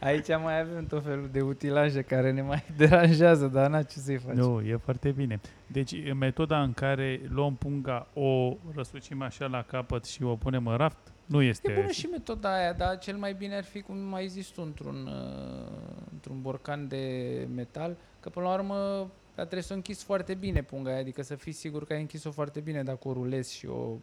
[0.00, 4.16] Aici mai avem tot felul de utilaje care ne mai deranjează, dar n ce să-i
[4.18, 4.34] faci.
[4.34, 5.40] Nu, e foarte bine.
[5.66, 10.76] Deci metoda în care luăm punga, o răsucim așa la capăt și o punem în
[10.76, 11.72] raft, nu este...
[11.72, 14.62] E bună și metoda aia, dar cel mai bine ar fi, cum ai zis tu,
[14.62, 20.34] într-un, uh, într-un borcan de metal, că până la urmă trebuie să o închizi foarte
[20.34, 23.54] bine punga aia, adică să fii sigur că ai închis-o foarte bine dacă o rulezi
[23.54, 23.96] și o...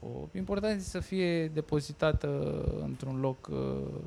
[0.00, 2.28] o important este să fie depozitată
[2.82, 4.00] într-un loc, uh,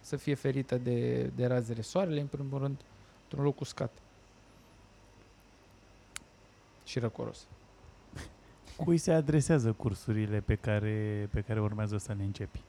[0.00, 2.80] să fie ferită de, de razele soarele, în primul rând,
[3.22, 3.92] într-un loc uscat.
[6.84, 7.46] Și răcoros.
[8.84, 12.60] Cui se adresează cursurile pe care, pe care urmează să le începi?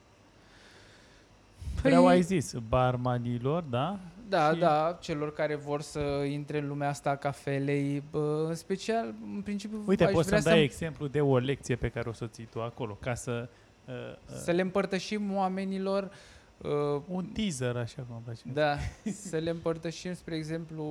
[1.82, 1.90] Păi...
[1.90, 3.98] Vreau ai zis, barmanilor, da?
[4.28, 6.00] Da, Și- da, celor care vor să
[6.30, 10.40] intre în lumea asta a cafelei, bă, în special, în principiu, Uite, aș poți vrea
[10.40, 12.98] să-mi dai să, exemplu de o lecție pe care o să o ții tu acolo,
[13.00, 13.48] ca să...
[13.84, 16.10] Uh, uh, să le împărtășim oamenilor, uh,
[17.08, 18.40] un teaser, așa cum îmi place.
[18.52, 18.76] da,
[19.28, 20.84] să le împărtășim, spre exemplu,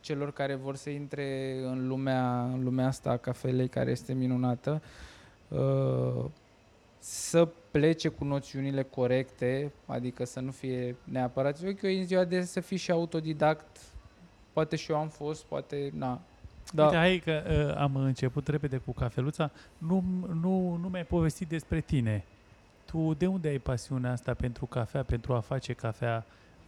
[0.00, 4.82] celor care vor să intre în lumea, în lumea asta a cafelei, care este minunată,
[5.48, 6.24] uh,
[6.98, 12.36] să plece cu noțiunile corecte, adică să nu fie neapărat, eu că în ziua de
[12.36, 13.76] azi să fii și autodidact,
[14.52, 16.20] poate și eu am fost, poate, na,
[16.72, 16.84] Da.
[16.84, 19.50] Uite, hai că uh, am început repede cu cafeluța.
[19.78, 20.04] Nu,
[20.40, 22.24] nu, nu mi-ai povestit despre tine.
[22.92, 26.24] Tu de unde ai pasiunea asta pentru cafea, pentru a face cafea?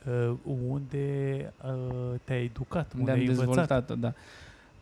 [0.06, 0.36] Uh,
[0.68, 2.92] unde uh, te-ai educat?
[2.92, 3.54] Unde, unde am ai învățat?
[3.54, 4.12] dezvoltat-o, da.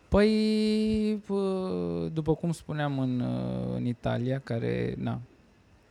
[0.09, 5.21] Păi, pă, după cum spuneam în, uh, în Italia, care, na,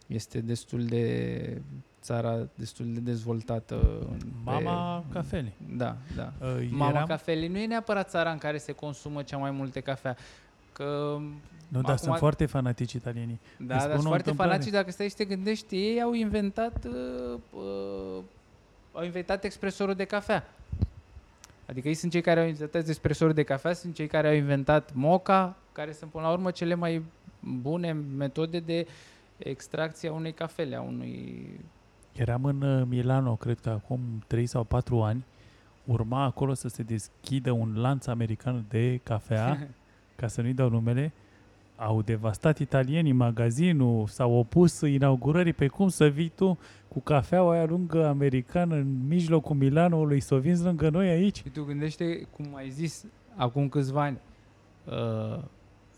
[0.08, 1.62] este destul de
[2.02, 3.76] țara destul de dezvoltată.
[4.12, 5.54] în- Mama pe, cafelei.
[5.78, 6.34] Da, da.
[6.42, 9.80] Uh, Mama eram- cafelei nu e neapărat țara în care se consumă cea mai multe
[9.80, 10.16] cafea.
[10.78, 11.18] Că,
[11.68, 13.40] Nu, dar Acum- sunt foarte fanatici italienii.
[13.58, 14.50] da, Îți dar spun sunt o foarte întâmplare.
[14.52, 18.24] fanatici, dacă stai și te gândești, ei au inventat uh, uh,
[18.94, 20.48] au inventat expresorul de cafea.
[21.70, 24.94] Adică ei sunt cei care au inventat expresorul de cafea, sunt cei care au inventat
[24.94, 27.04] moca, care sunt până la urmă cele mai
[27.40, 28.88] bune metode de
[29.38, 31.46] extracție a unei cafele, a unui...
[32.16, 35.24] Eram în uh, Milano, cred că acum 3 sau 4 ani.
[35.86, 39.58] Urma acolo să se deschidă un lanț american de cafea,
[40.18, 41.12] ca să nu-i dau numele.
[41.76, 46.58] Au devastat italienii magazinul, s-au opus inaugurării pe cum să vii tu
[46.88, 51.36] cu cafeaua aia lungă americană în mijlocul Milanoului, să o vinzi lângă noi aici.
[51.38, 53.06] Și tu gândește, cum ai zis,
[53.36, 54.18] acum câțiva ani.
[54.86, 55.40] Uh,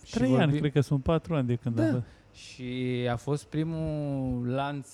[0.06, 1.84] și 3 ani, vorbim- cred că sunt 4 ani de când Da.
[1.84, 2.04] am văzut.
[2.34, 4.88] Și a fost primul lanț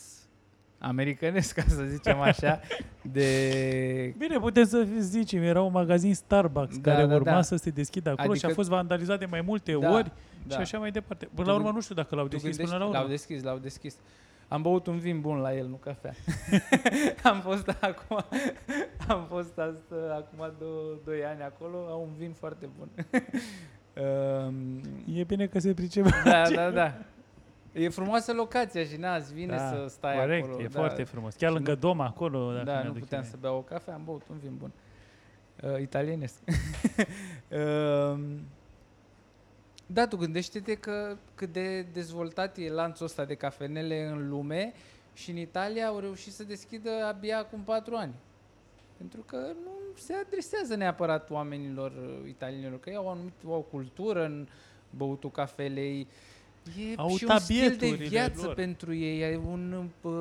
[0.79, 2.59] americanesc, ca să zicem așa,
[3.01, 4.13] de...
[4.17, 7.41] Bine, putem să zicem, era un magazin Starbucks Da, care da, urma da.
[7.41, 10.11] să se deschidă acolo și a Adică- fost vandalizat de mai multe Da, ori
[10.47, 10.55] da.
[10.55, 11.25] și așa mai departe.
[11.25, 12.99] Până Tu la urmă, gând- nu știu dacă l-au Tu deschis gândești, până la urmă.
[12.99, 13.95] L-au deschis, l-au deschis.
[14.47, 16.13] Am băut un vin bun la el, nu cafea.
[17.31, 18.17] am fost acum,
[19.07, 22.89] am fost asta, acum două, doi ani acolo, am un vin foarte bun.
[24.47, 24.81] um,
[25.19, 26.05] E bine că se pricep.
[26.23, 26.93] da, da, da.
[27.77, 30.61] E frumoasă locația și na, îți vine Da, să stai Corect, acolo.
[30.61, 30.79] e da.
[30.79, 31.35] foarte frumos.
[31.35, 32.51] Chiar Și lângă nu- dom acolo.
[32.53, 33.31] Dacă Da, nu mi-aduc puteam bine.
[33.33, 34.71] să beau o cafea, am băut un vin bun.
[35.63, 36.35] Uh, italienesc.
[36.47, 38.19] uh,
[39.85, 44.73] da, tu gândește-te că cât de dezvoltat e lanțul ăsta de cafenele în lume
[45.13, 48.13] și în Italia au reușit să deschidă abia acum patru ani.
[48.97, 54.23] Pentru că nu se adresează neapărat oamenilor uh, italienilor, că ei au, anumit, o cultură
[54.25, 54.47] în
[54.89, 56.07] băutul cafelei.
[56.73, 58.53] E Au și un stil de tabieturile viață lor.
[58.53, 60.11] pentru ei, e un, uh,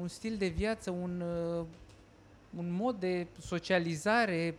[0.00, 1.22] un stil de viață, un,
[1.58, 1.64] uh,
[2.56, 4.54] un mod de socializare.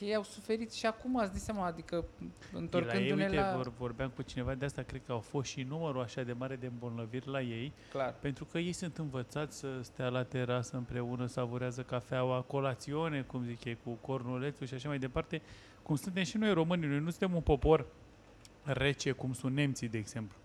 [0.00, 2.04] Ei au suferit și acum, îți dai seama, adică
[2.52, 3.56] la întorcându-ne ei, uite, la...
[3.56, 6.56] vor, vorbeam cu cineva de asta, cred că au fost și numărul așa de mare
[6.56, 8.14] de îmbolnăviri la ei, Clar.
[8.20, 13.64] pentru că ei sunt învățați să stea la terasă împreună, savurează cafeaua, colațiune, cum zic
[13.64, 15.42] ei, cu cornulețul și așa mai departe,
[15.82, 17.86] cum suntem și noi românii, noi nu suntem un popor
[18.62, 20.36] rece, cum sunt nemții, de exemplu.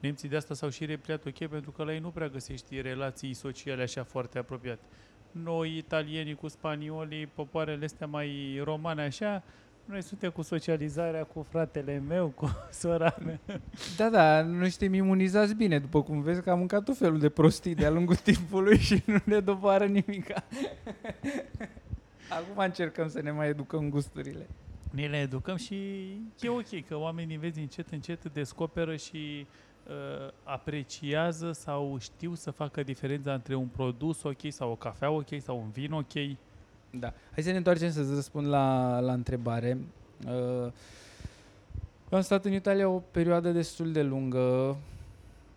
[0.00, 3.34] Nemții de asta s-au și repliat ok, pentru că la ei nu prea găsești relații
[3.34, 4.84] sociale așa foarte apropiate.
[5.30, 9.42] Noi, italienii cu spaniolii, popoarele astea mai romane așa,
[9.84, 13.40] noi suntem cu socializarea cu fratele meu, cu sora mea.
[13.96, 17.28] Da, da, noi suntem imunizați bine, după cum vezi că am mâncat tot felul de
[17.28, 20.44] prostii de-a lungul timpului și nu ne doboară nimica.
[22.38, 24.46] Acum încercăm să ne mai educăm gusturile.
[24.90, 25.74] Ne le educăm și
[26.40, 29.67] e ok că oamenii, vezi, încet, încet descoperă și uh,
[30.42, 35.58] apreciază sau știu să facă diferența între un produs ok sau o cafea ok sau
[35.58, 36.36] un vin ok.
[36.90, 37.12] Da.
[37.32, 39.78] Hai să ne întoarcem să-ți răspund la, la întrebare.
[40.26, 40.72] Uh,
[42.10, 44.76] am stat în Italia o perioadă destul de lungă,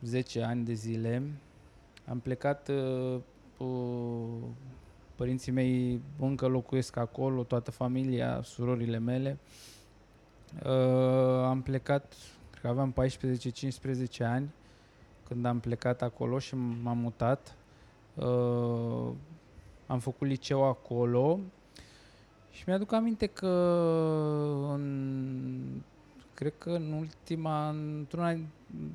[0.01, 1.23] 10 ani de zile.
[2.09, 3.19] Am plecat, uh,
[3.57, 3.67] uh,
[5.15, 9.37] părinții mei încă locuiesc acolo, toată familia, surorile mele.
[10.65, 12.93] Uh, am plecat, cred că aveam
[14.19, 14.49] 14-15 ani
[15.27, 17.55] când am plecat acolo și m-am mutat.
[18.15, 19.11] Uh,
[19.87, 21.39] am făcut liceu acolo
[22.51, 23.47] și mi-aduc aminte că
[24.73, 25.81] în,
[26.33, 28.29] cred că în ultima, într-una,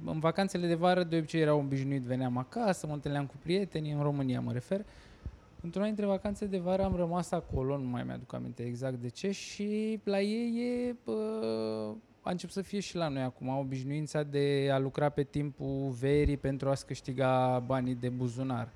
[0.04, 4.02] în vacanțele de vară de obicei era obișnuit, veneam acasă, mă întâlneam cu prietenii, în
[4.02, 4.84] România mă refer.
[5.60, 9.30] Într-una dintre vacanțe de vară am rămas acolo, nu mai mi-aduc aminte exact de ce,
[9.30, 11.94] și la ei e, bă,
[12.26, 16.36] a început să fie și la noi acum obișnuința de a lucra pe timpul verii
[16.36, 18.68] pentru a-ți câștiga banii de buzunar.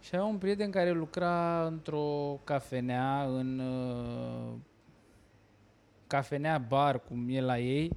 [0.00, 4.52] Și aveam un prieten care lucra într-o cafenea, în uh,
[6.06, 7.96] cafenea bar, cum e la ei,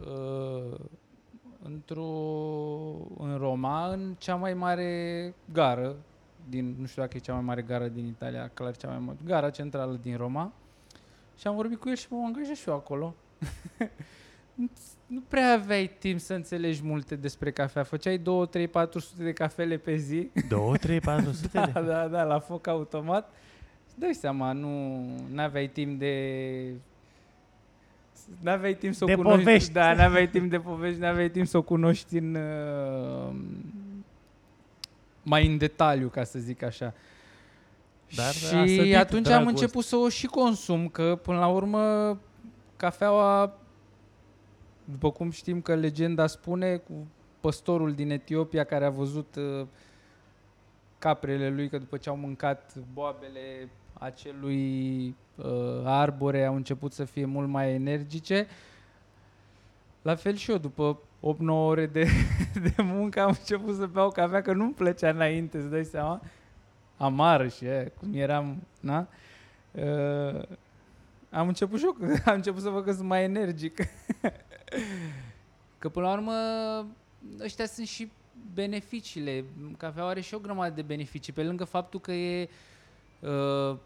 [0.00, 0.78] uh,
[1.62, 2.10] într-o,
[3.18, 5.96] în Roma, în cea mai mare gară
[6.48, 9.18] din, nu știu dacă e cea mai mare gară din Italia, clar cea mai mare,
[9.24, 10.52] gara centrală din Roma.
[11.40, 13.14] Și am vorbit cu el și m-am angajat și eu acolo.
[15.06, 17.82] nu prea aveai timp să înțelegi multe despre cafea.
[17.82, 20.30] Făceai 2, 3, 400 de cafele pe zi.
[20.48, 23.32] 2, 3, 400 da, de da, da, la foc automat.
[23.88, 26.14] Și dai seama, nu aveai timp de
[28.40, 29.38] N-aveai timp să de o cunoști.
[29.38, 29.72] Povești.
[29.72, 33.34] Da, n-aveai timp de povești, n-aveai timp să o cunoști în, uh,
[35.22, 36.94] mai în detaliu, ca să zic așa.
[38.16, 41.46] Dar a și sădit atunci am dragul început să o și consum, că până la
[41.46, 42.18] urmă
[42.76, 43.58] cafeaua,
[44.84, 47.06] după cum știm că legenda spune, cu
[47.40, 49.66] păstorul din Etiopia care a văzut uh,
[50.98, 55.06] caprele lui că după ce au mâncat boabele acelui
[55.36, 58.46] uh, arbore au început să fie mult mai energice.
[60.02, 62.06] La fel și eu, după 8-9 ore de,
[62.76, 66.20] de muncă am început să beau cafea, că nu-mi plăcea înainte, îți dai seama?
[67.00, 69.08] Amară și e, cum eram, na?
[69.72, 70.42] Uh,
[71.30, 73.78] am început și eu, am început să văd că sunt mai energic.
[75.78, 76.32] că până la urmă
[77.40, 78.10] ăștia sunt și
[78.54, 79.44] beneficiile.
[79.76, 82.48] Cafeaua are și o grămadă de beneficii, pe lângă faptul că e
[83.20, 83.76] uh,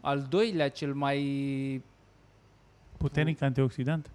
[0.00, 1.82] al doilea cel mai
[2.96, 4.10] Puternic antioxidant?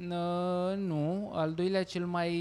[0.00, 2.32] Uh, nu, al doilea cel mai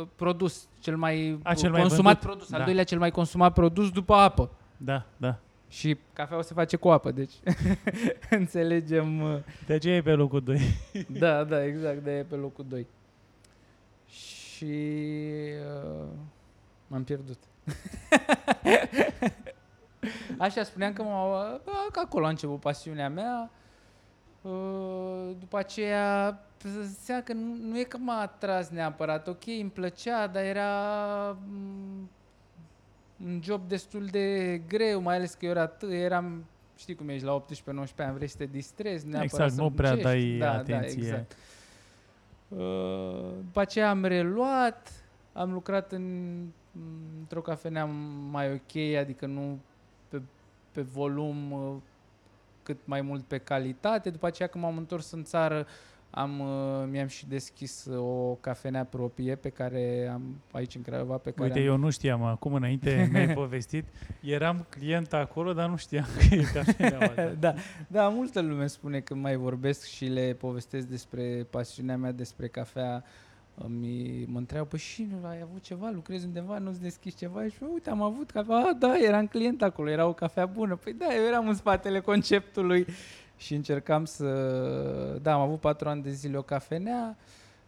[0.00, 2.28] uh, produs, cel mai, A, cel mai consumat vândut.
[2.30, 2.56] produs, Da.
[2.58, 4.50] al doilea cel mai consumat produs după apă.
[4.76, 5.36] Da, da.
[5.68, 7.32] Și cafeaua se face cu apă, deci
[8.30, 9.20] înțelegem.
[9.20, 10.60] uh, De aceea e pe locul 2.
[11.18, 12.86] Da, da, exact, de e pe locul 2.
[14.06, 14.64] Și
[15.94, 16.08] uh,
[16.86, 17.38] m-am pierdut.
[20.38, 21.60] Așa, spuneam că, m-a,
[21.92, 23.50] că acolo a început pasiunea mea.
[24.48, 26.38] Uh, după aceea,
[27.00, 29.28] seama că nu, nu e că m-a atras neapărat.
[29.28, 30.72] Ok, îmi plăcea, dar era
[31.48, 32.10] mm,
[33.24, 36.44] un job destul de greu, mai ales că eu era, t- eram,
[36.76, 37.44] știi cum ești, la 18-19
[37.96, 40.18] ani, vrei să te distrezi neapărat Exact, să nu prea muncești.
[40.18, 41.00] dai da, atenție.
[41.00, 41.36] Da, exact.
[42.48, 44.92] Uh, după aceea am reluat,
[45.32, 46.36] am lucrat în,
[47.20, 47.84] într-o cafenea
[48.30, 49.58] mai ok, adică nu
[50.08, 50.22] pe,
[50.72, 51.74] pe volum uh,
[52.68, 54.10] cât mai mult pe calitate.
[54.10, 55.66] După aceea când m-am întors în țară,
[56.10, 61.16] am, uh, mi-am și deschis uh, o cafenea proprie pe care am aici în Craiova,
[61.16, 63.84] pe care Uite, am, eu nu știam, acum înainte mi-ai povestit,
[64.20, 67.34] eram client acolo, dar nu știam că e cafeneaua ta.
[67.38, 67.54] da,
[67.86, 73.04] da, multă lume spune când mai vorbesc și le povestesc despre pasiunea mea despre cafea,
[73.66, 77.48] mi, mă întreabă, păi și nu ai avut ceva, lucrezi undeva, nu-ți deschizi ceva?
[77.48, 80.76] Și eu, uite, am avut cafea, ah, da, eram client acolo, era o cafea bună.
[80.76, 82.86] Păi da, eu eram în spatele conceptului
[83.36, 84.28] și încercam să...
[85.22, 87.16] Da, am avut patru ani de zile o cafenea.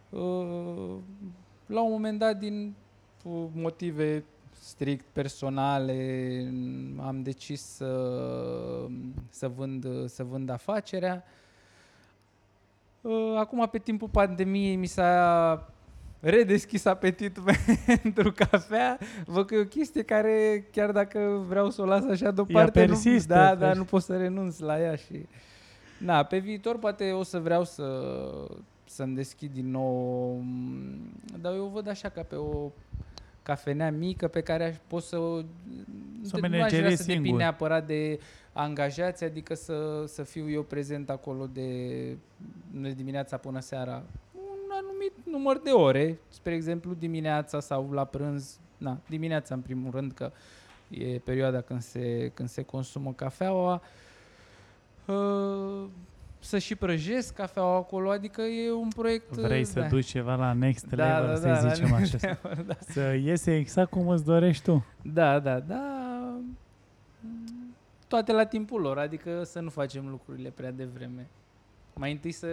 [0.09, 0.95] Uh,
[1.65, 2.73] La un moment dat, din
[3.23, 4.23] uh, motive
[4.59, 5.93] strict personale,
[6.97, 8.09] am decis să,
[9.29, 11.23] să, vând, să vând afacerea.
[13.01, 15.73] Uh, Acum, pe timpul pandemiei, mi s-a
[16.21, 17.43] redeschis apetitul
[18.01, 18.97] pentru cafea.
[19.25, 22.87] Văd că e o chestie care, chiar dacă vreau să o las așa deoparte, nu,
[22.87, 25.25] persistă, da, da, pers- nu pot să renunț la ea și...
[25.99, 28.07] Na, pe viitor poate o să vreau să,
[28.85, 31.11] să-mi deschid din nou, m,
[31.41, 32.71] dar eu o văd așa ca pe o
[33.43, 35.17] cafenea mică pe care aș, pot să...
[35.17, 35.39] o-
[36.21, 37.39] Să nu aș vrea managerezi să depind singur.
[37.41, 38.19] neapărat de
[38.53, 41.97] angajați, adică să, să fiu eu prezent acolo de,
[42.71, 44.30] de dimineața până seara un anumit
[45.31, 50.31] număr de ore, spre exemplu dimineața sau la prânz, na, dimineața în primul rând că
[50.89, 53.81] e perioada când se, când se consumă cafeaua.
[55.05, 55.85] Uh,
[56.39, 59.35] să și prăjesc cafeaua acolo, adică e un proiect...
[59.35, 59.87] Vrei să da.
[59.87, 62.39] duci ceva la next Da, level, da, să-i da, la zicem next așa.
[62.43, 62.75] level, da.
[62.79, 64.85] Să iese exact cum îți dorești tu.
[65.01, 66.39] Da, da, da.
[68.07, 71.27] Toate la timpul lor, adică să nu facem lucrurile prea devreme.
[71.93, 72.47] Mai întâi să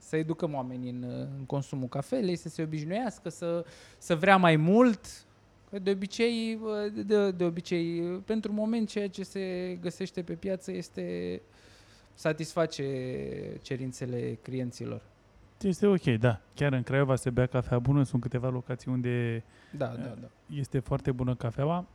[0.00, 1.04] să educăm oamenii în,
[1.38, 3.64] în consumul cafelei, să se obișnuiască, să,
[3.98, 5.06] să vrea mai mult.
[5.70, 6.58] Că De obicei,
[7.06, 11.40] de, de obicei, pentru moment, ceea ce se găsește pe piață este
[12.14, 12.84] satisface
[13.62, 15.02] cerințele clienților.
[15.60, 16.40] Este ok, da.
[16.54, 19.44] Chiar în Craiova se bea cafea bună, sunt câteva locații unde
[19.76, 20.28] Da, da, da.
[20.54, 21.86] este foarte bună cafeaua.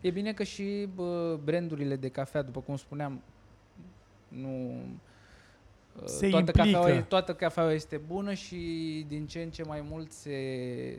[0.00, 3.20] E bine că și bă, brandurile de cafea, după cum spuneam,
[4.28, 4.80] nu
[6.04, 6.78] Se toată implică.
[6.78, 8.56] cafeaua, e- toată cafeaua este bună și
[9.08, 10.38] din ce în ce mai mult se,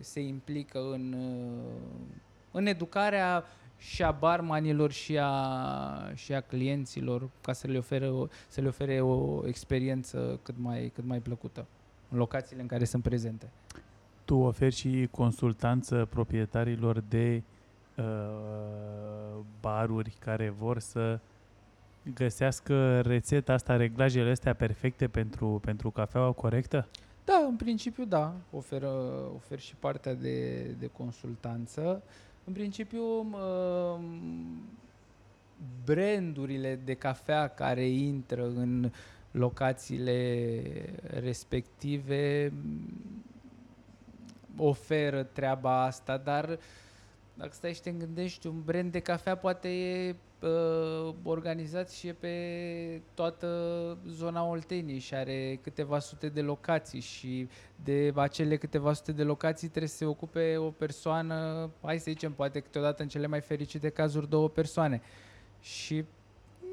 [0.01, 2.01] se implică în, uh,
[2.51, 3.43] în educarea
[3.77, 8.67] și a barmanilor și a, și a clienților ca să le, ofere o, să le
[8.67, 11.65] ofere o experiență cât mai, cât mai plăcută
[12.09, 13.49] în locațiile în care sunt prezente.
[14.25, 17.43] Tu oferi și consultanță proprietarilor de
[17.97, 18.03] uh,
[19.61, 21.19] baruri care vor să
[22.13, 26.87] găsească rețeta asta, reglajele astea perfecte pentru, pentru cafeaua corectă?
[27.25, 28.89] Da, în principiu da, oferă,
[29.35, 32.03] ofer și partea de, de consultanță.
[32.43, 34.75] În principiu, m-
[35.85, 38.91] brandurile de cafea care intră în
[39.31, 40.61] locațiile
[41.03, 43.23] respective m,
[44.57, 46.59] oferă treaba asta, dar
[47.33, 52.13] dacă stai și te gândești, un brand de cafea poate e uh, organizat și e
[52.13, 53.47] pe toată
[54.07, 57.47] zona Olteniei și are câteva sute de locații și
[57.83, 62.31] de acele câteva sute de locații trebuie să se ocupe o persoană, hai să zicem,
[62.31, 65.01] poate câteodată în cele mai fericite cazuri două persoane.
[65.61, 66.05] Și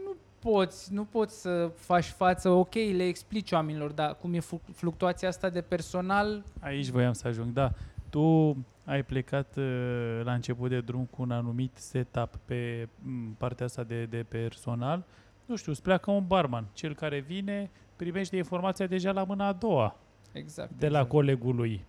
[0.05, 4.61] nu poți, nu poți să faci față, ok, le explici oamenilor, dar cum e flu-
[4.73, 7.73] fluctuația asta de personal, Aici voiam să ajung, da.
[8.11, 13.66] Tu ai plecat uh, la început de drum cu un anumit setup pe m, partea
[13.66, 15.05] asta de, de personal.
[15.47, 19.53] Nu știu, îți pleacă un barman, cel care vine, primește informația deja la mâna a
[19.53, 19.97] doua
[20.33, 20.70] exact.
[20.70, 21.09] de la exact.
[21.09, 21.85] colegul lui.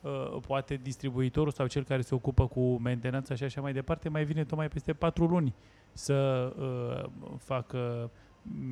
[0.00, 4.24] Uh, poate distribuitorul sau cel care se ocupă cu mentenanța și așa mai departe mai
[4.24, 5.54] vine tocmai peste patru luni
[5.92, 8.10] să uh, facă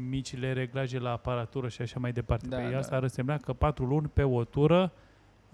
[0.09, 2.47] micile reglaje la aparatură și așa mai departe.
[2.47, 2.79] Da, păi da.
[2.79, 4.93] asta ar însemna că patru luni pe o tură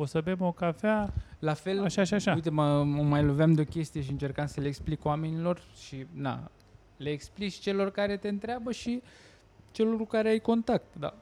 [0.00, 2.34] o să bem o cafea La fel, Așa și așa.
[2.34, 6.06] uite, mă, mă mai loveam de o chestie și încercam să le explic oamenilor și,
[6.12, 6.50] na,
[6.96, 9.02] le explici celor care te întreabă și
[9.70, 11.14] celor cu care ai contact, da.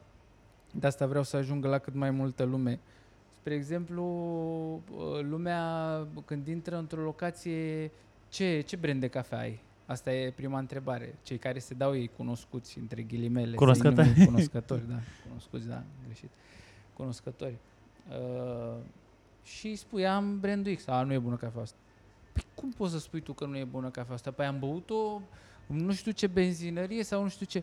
[0.73, 2.79] De asta vreau să ajungă la cât mai multă lume.
[3.39, 4.03] Spre exemplu,
[4.97, 7.91] uh, lumea când intră într-o locație,
[8.29, 9.61] ce, ce brand de cafea ai?
[9.87, 11.15] Asta e prima întrebare.
[11.23, 13.47] Cei care se dau ei cunoscuți, între ghilimele.
[13.47, 14.09] să-i Cunoscători.
[14.09, 14.99] numim Cunoscători, da.
[15.29, 16.31] Cunoscuți, da, greșit.
[16.93, 17.53] Cunoscători.
[17.53, 17.76] Uh,
[19.43, 20.87] și îi spui, am brandul X.
[20.87, 21.77] A, nu e bună cafea asta.
[22.33, 24.31] Păi cum poți să spui tu că nu e bună cafea asta?
[24.31, 25.21] Păi am băut-o
[25.67, 27.63] în nu știu ce benzinărie sau nu știu ce.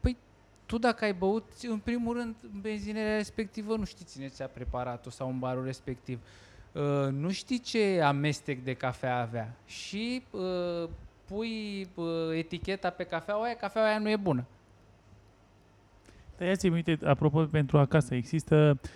[0.00, 0.16] Păi
[0.66, 5.10] tu dacă ai băut, în primul rând, în benzinăria respectivă, nu știi cine ți-a preparat-o
[5.10, 6.20] sau în barul respectiv.
[6.72, 9.56] Uh, nu știi ce amestec de cafea avea.
[9.66, 10.88] Și uh,
[11.24, 14.44] pui uh, eticheta pe cafeaua aia, cafeaua aia nu e bună.
[16.36, 18.88] Dar ia ți uite, apropo, pentru acasă, există uh,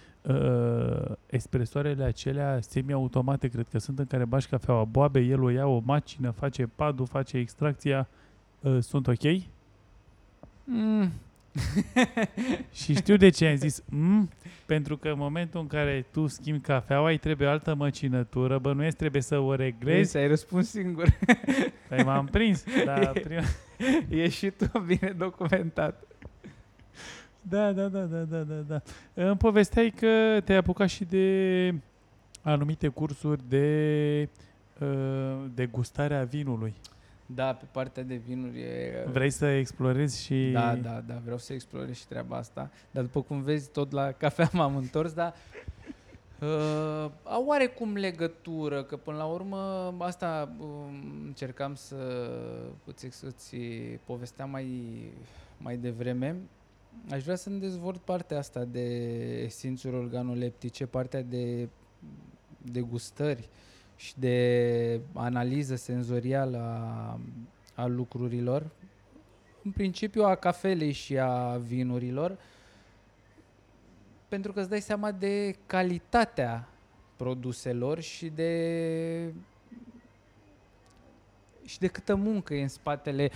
[1.26, 5.80] espresoarele acelea semi-automate, cred că sunt, în care bași cafeaua boabe, el o ia, o
[5.84, 8.08] macină, face padul, face extracția,
[8.60, 9.42] uh, sunt ok?
[10.64, 11.12] Mm.
[12.72, 14.30] Și știu de ce am zis mm,
[14.66, 19.22] pentru că în momentul în care tu schimbi cafeaua, îi trebuie altă măcinătură, bănuiesc trebuie
[19.22, 19.96] să o reglezi.
[19.96, 21.18] Vezi, ai răspuns singur.
[21.88, 22.64] Păi m-am prins.
[22.84, 23.42] Dar prima...
[24.08, 26.02] e și tu bine documentat.
[27.48, 28.82] Da, da, da, da, da, da, da.
[29.14, 31.74] Îmi povesteai că te-ai apucat și de
[32.42, 34.28] anumite cursuri de
[34.80, 36.74] uh, degustarea vinului.
[37.26, 39.06] Da, pe partea de vinuri e...
[39.12, 40.50] Vrei să explorezi și...
[40.52, 42.70] Da, da, da, vreau să explorez și treaba asta.
[42.90, 45.34] Dar după cum vezi, tot la cafea m-am întors, dar
[46.40, 51.96] uh, au oarecum legătură, că până la urmă asta um, încercam să
[52.84, 53.56] îți, să-ți
[54.04, 54.68] povesteam mai,
[55.56, 56.36] mai devreme.
[57.10, 58.80] Aș vrea să-mi dezvolt partea asta de
[59.42, 61.68] esențuri organoleptice, partea de
[62.62, 63.48] degustări
[63.96, 67.20] și de analiză senzorială a,
[67.82, 68.70] a lucrurilor,
[69.62, 72.38] în principiu a cafelei și a vinurilor,
[74.28, 76.68] pentru că îți dai seama de calitatea
[77.16, 79.32] produselor și de
[81.64, 83.30] și de câtă muncă e în spatele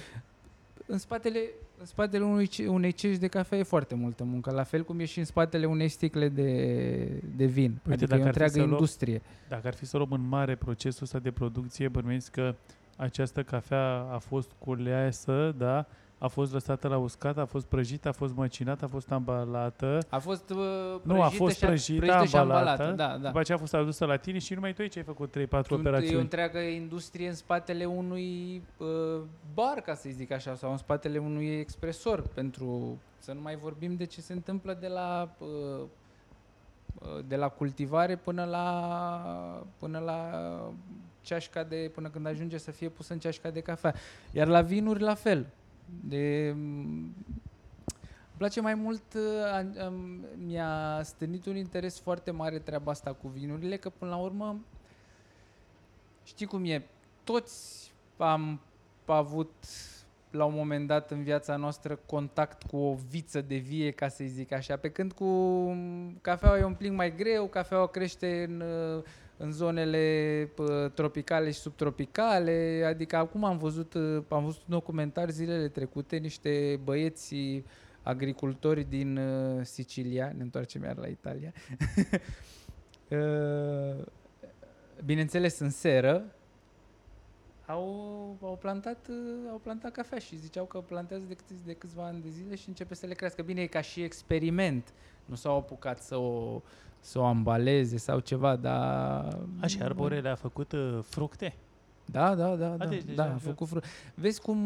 [0.88, 4.84] în spatele, în spatele unui, unei cești de cafea e foarte multă muncă, la fel
[4.84, 7.70] cum e și în spatele unei sticle de, de vin.
[7.70, 9.20] Uite, adică dacă e o întreagă industrie.
[9.22, 12.54] Luăm, dacă ar fi să luăm în mare procesul ăsta de producție, bănuiesc că
[12.96, 15.86] această cafea a fost culeasă, da,
[16.18, 19.98] a fost lăsată la uscat, a fost prăjită, a fost măcinată, a fost ambalată.
[20.08, 22.70] A fost uh, prăjită Nu, a fost prăjită, prăjită și ambalată.
[22.70, 23.26] ambalată da, da.
[23.26, 26.12] După aceea a fost adusă la tine și numai tu aici ai făcut 3-4 operațiuni.
[26.12, 28.86] E o întreagă industrie în spatele unui uh,
[29.54, 33.96] bar, ca să zic așa, sau în spatele unui expresor, pentru să nu mai vorbim
[33.96, 35.86] de ce se întâmplă de la uh, uh
[37.26, 40.30] de la cultivare până la până la
[41.20, 43.94] ceașca de până când ajunge să fie pusă în ceașca de cafea.
[44.32, 45.46] Iar la vinuri la fel.
[46.04, 47.14] De, îmi
[48.36, 49.92] place mai mult, uh,
[50.46, 54.60] mi-a stârnit un interes foarte mare treaba asta cu vinurile, că până la urmă,
[56.24, 56.86] știi cum e,
[57.24, 58.60] toți am
[59.06, 59.52] avut
[60.30, 64.24] la un moment dat în viața noastră contact cu o viță de vie, ca să
[64.26, 65.26] zic așa, pe când cu
[66.20, 69.02] cafeaua e un plin mai greu, cafeaua crește în uh,
[69.38, 70.50] în zonele
[70.94, 76.80] tropicale și subtropicale, adică acum am văzut, ă, am văzut un documentar zilele trecute, niște
[76.84, 77.62] băieți
[78.02, 81.52] agricultori din uh, Sicilia, ne întoarcem iar la Italia,
[83.10, 84.04] uh,
[85.04, 86.32] bineînțeles în seră,
[87.66, 89.08] au, au, plantat,
[89.50, 92.68] au plantat cafea și ziceau că plantează de, câți, de câțiva ani de zile și
[92.68, 93.42] începe să le crească.
[93.42, 94.92] Bine, e ca și experiment.
[95.24, 96.62] Nu s-au apucat să o,
[97.00, 99.38] să o ambaleze sau ceva, dar...
[99.60, 101.54] Așa, arborele a făcut uh, fructe?
[102.04, 103.88] Da, da, da, da, deci, da, a făcut fructe.
[104.14, 104.58] Vezi cum,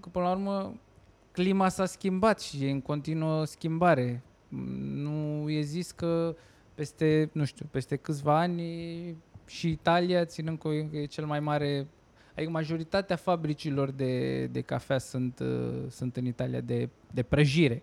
[0.00, 0.74] că până la urmă,
[1.32, 4.22] clima s-a schimbat și e în continuă schimbare.
[4.92, 6.36] Nu e zis că
[6.74, 11.86] peste, nu știu, peste câțiva ani și Italia, ținând că e cel mai mare
[12.34, 17.82] Adică majoritatea fabricilor de, de cafea sunt, uh, sunt în Italia de, de prăjire.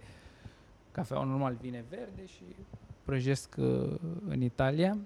[0.91, 2.43] Cafeaua normal vine verde și
[3.09, 3.95] prăjesc uh,
[4.27, 4.97] în Italia.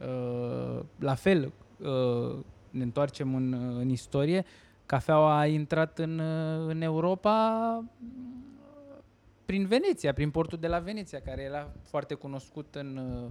[0.00, 2.36] Uh, la fel, uh,
[2.70, 4.44] ne întoarcem în, în istorie,
[4.86, 7.84] cafeaua a intrat în, uh, în Europa
[9.44, 13.30] prin Veneția, prin portul de la Veneția, care era foarte cunoscut în, uh,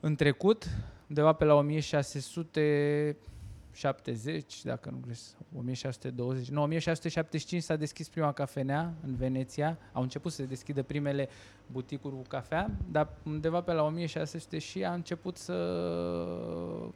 [0.00, 0.68] în trecut,
[1.08, 3.16] undeva pe la 1600
[3.72, 10.32] 70, dacă nu greșesc, 1620, nu, 1675 s-a deschis prima cafenea în Veneția, au început
[10.32, 11.28] să se deschidă primele
[11.66, 15.54] buticuri cu cafea, dar undeva pe la 1600 și a început să,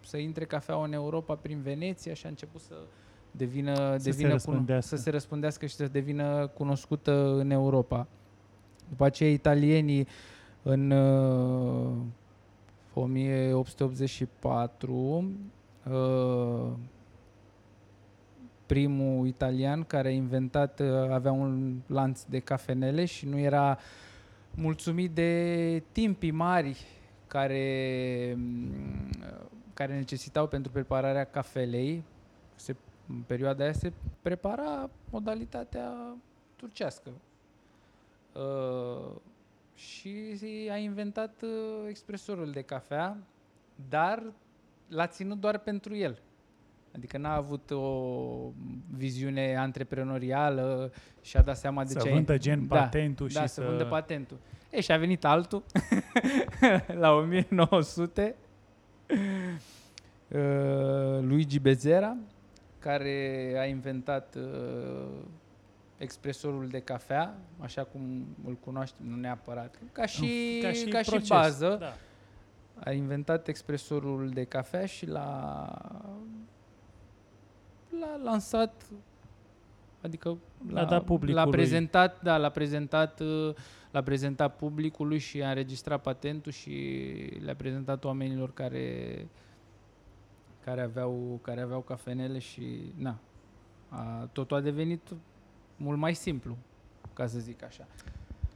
[0.00, 2.74] să intre cafeaua în Europa prin Veneția și a început să
[3.30, 8.06] devină, să, devină se cuno- să se răspândească și să devină cunoscută în Europa.
[8.88, 10.06] După aceea italienii
[10.62, 11.92] în uh,
[12.94, 15.30] 1884
[15.90, 16.72] Uh,
[18.66, 23.78] primul italian care a inventat, uh, avea un lanț de cafenele și nu era
[24.54, 26.84] mulțumit de timpii mari
[27.26, 29.10] care, mm,
[29.74, 32.04] care necesitau pentru prepararea cafelei.
[32.54, 32.76] Se,
[33.08, 36.16] în perioada aia se prepara modalitatea
[36.56, 37.10] turcească.
[38.32, 39.16] Uh,
[39.74, 40.38] și
[40.70, 43.16] a inventat uh, expresorul de cafea,
[43.88, 44.22] dar
[44.88, 46.18] l-a ținut doar pentru el.
[46.96, 48.52] Adică n-a avut o
[48.96, 52.08] viziune antreprenorială și a dat seama de să ce...
[52.08, 53.60] Să vândă gen da, patentul da, și să...
[53.60, 54.38] să vândă patentul.
[54.70, 55.62] E, și a venit altul
[57.02, 58.34] la 1900,
[60.28, 60.38] uh,
[61.20, 62.16] Luigi Bezera,
[62.78, 65.08] care a inventat uh,
[65.98, 71.20] expresorul de cafea, așa cum îl cunoaștem, nu neapărat, ca și, ca și, ca și
[71.28, 71.76] bază.
[71.80, 71.94] Da
[72.84, 75.68] a inventat expresorul de cafea și l-a,
[78.00, 78.86] l-a lansat,
[80.00, 80.28] adică
[80.68, 81.44] l-a, l-a dat publicului.
[81.44, 83.20] L-a prezentat, da, l-a prezentat,
[83.90, 86.70] l-a prezentat publicului și a înregistrat patentul și
[87.44, 89.26] le-a prezentat oamenilor care
[90.66, 93.18] care aveau, care aveau cafenele și na,
[93.88, 95.00] a, totul a devenit
[95.76, 96.56] mult mai simplu,
[97.12, 97.86] ca să zic așa.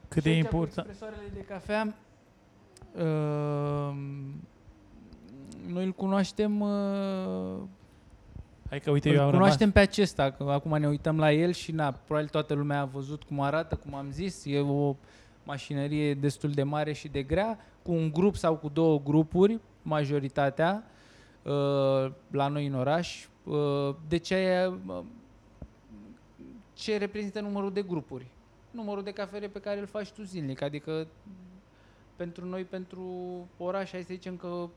[0.08, 0.88] Cât de important...
[0.88, 1.94] Expresoarele de cafea
[2.96, 4.34] Ehm,
[5.66, 7.58] noi îl cunoaștem uh,
[8.68, 9.74] Hai că uite, îl eu am cunoaștem rămas...
[9.74, 13.22] pe acesta, că acum ne uităm la el și na, probabil toată lumea a văzut
[13.22, 14.96] cum arată, cum am zis, e o
[15.44, 20.84] mașinărie destul de mare și de grea, cu un grup sau cu două grupuri, majoritatea,
[21.42, 23.26] uh, la noi în oraș.
[23.44, 24.72] Uh, de ce,
[26.72, 28.26] ce reprezintă numărul de grupuri?
[28.70, 31.06] Numărul de cafere pe care îl faci tu zilnic, adică
[32.20, 33.04] pentru noi, pentru
[33.56, 34.68] oraș, hai să zicem că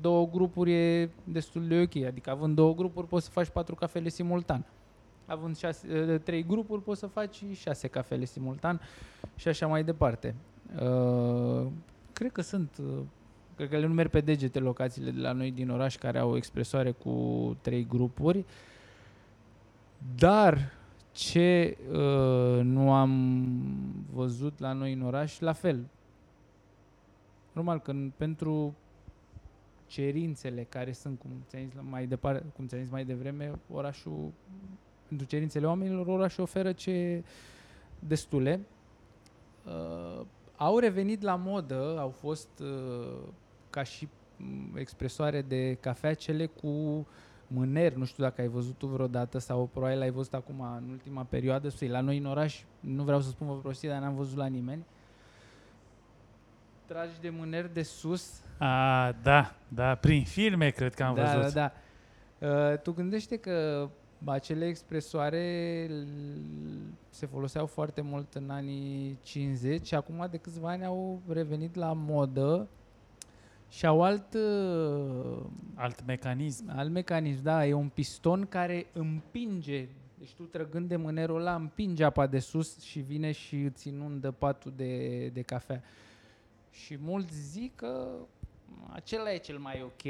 [0.00, 2.04] două grupuri e destul de ok.
[2.04, 4.64] Adică având două grupuri poți să faci patru cafele simultan.
[5.26, 8.80] Având șase, uh, trei grupuri poți să faci șase cafele simultan
[9.36, 10.34] și așa mai departe.
[10.82, 11.66] Uh,
[12.12, 13.02] cred că sunt, uh,
[13.56, 16.90] cred că le numeri pe degete locațiile de la noi din oraș care au expresoare
[16.90, 18.44] cu trei grupuri.
[20.16, 20.72] Dar
[21.12, 23.12] ce uh, nu am
[24.12, 25.86] văzut la noi în oraș, la fel.
[27.54, 28.74] Normal că în- pentru
[29.86, 34.32] cerințele care sunt, cum ți-am zis mai departe, cum ți-am zis mai devreme, orașul,
[35.08, 37.24] pentru cerințele oamenilor, orașul oferă ce
[37.98, 38.60] destule.
[39.66, 40.24] Uh,
[40.56, 43.28] au revenit la modă, au fost uh,
[43.70, 47.06] ca și m, expresoare de cafea cele cu
[47.46, 51.22] mâner, nu știu dacă ai văzut tu vreodată sau probabil ai văzut acum în ultima
[51.24, 54.36] perioadă, sau la noi în oraș, nu vreau să spun vă prostie, dar n-am văzut
[54.36, 54.84] la nimeni.
[56.86, 58.40] Tragi de mâner de sus.
[58.58, 61.52] A, da, da, prin filme cred că am da, văzut.
[61.54, 61.72] da,
[62.38, 62.72] da.
[62.72, 63.88] Uh, tu gândește că
[64.24, 66.06] acele expresoare l-
[67.08, 71.92] se foloseau foarte mult în anii 50 și acum de câțiva ani au revenit la
[71.92, 72.68] modă
[73.68, 75.42] și au alt uh,
[75.74, 76.72] Alt mecanism.
[76.76, 82.04] Alt mecanism, da, e un piston care împinge, deci tu trăgând de mânerul ăla, împinge
[82.04, 85.82] apa de sus și vine și îți inundă patul de, de cafea.
[86.74, 88.08] Și mulți zic că
[88.92, 90.02] acela e cel mai ok,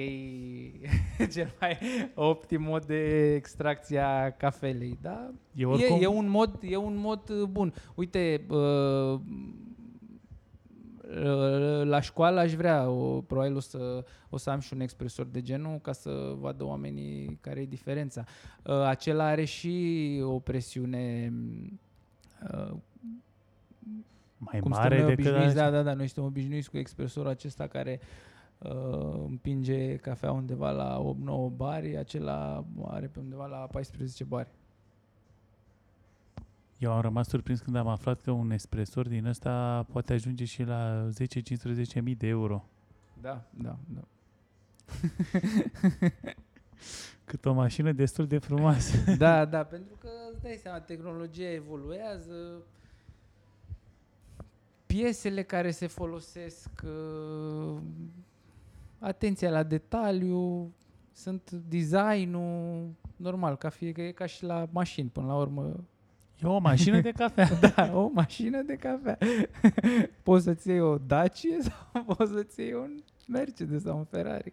[1.34, 1.78] cel mai
[2.14, 5.30] optim mod de extracție a cafelei, da?
[5.54, 7.74] E E, oricum, e, un mod, e un mod uh, bun.
[7.94, 9.20] Uite, uh,
[11.22, 15.26] uh, la școală aș vrea, o, probabil o să, o să am și un expresor
[15.26, 18.24] de genul ca să vadă oamenii care e diferența.
[18.62, 21.32] Uh, acela are și o presiune
[22.52, 22.76] uh,
[24.38, 25.70] mai cum mare suntem noi decât obișnuiți, alții.
[25.70, 28.00] da, da, da, noi suntem obișnuiți cu expresorul acesta care
[28.58, 31.14] uh, împinge cafea undeva la
[31.52, 34.48] 8-9 bari, acela are pe undeva la 14 bari.
[36.78, 40.62] Eu am rămas surprins când am aflat că un espresor din ăsta poate ajunge și
[40.62, 41.08] la
[41.98, 42.64] 10-15 mii de euro.
[43.20, 44.00] Da, da, da.
[47.24, 49.14] Cât o mașină destul de frumoasă.
[49.16, 52.62] da, da, pentru că îți dai seama, tehnologia evoluează,
[54.94, 57.80] piesele care se folosesc, uh,
[58.98, 60.72] atenția la detaliu,
[61.12, 65.84] sunt designul, normal, ca fie că e ca și la mașini, până la urmă.
[66.42, 67.48] E o mașină de cafea.
[67.76, 69.18] Da, o mașină de cafea.
[70.22, 74.52] poți să-ți iei o Dacia sau poți să-ți iei un Mercedes sau un Ferrari.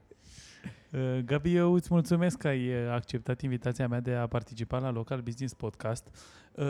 [0.92, 4.90] Uh, Gabi, eu îți mulțumesc că ai uh, acceptat invitația mea de a participa la
[4.92, 6.08] Local Business Podcast.
[6.52, 6.64] Uh,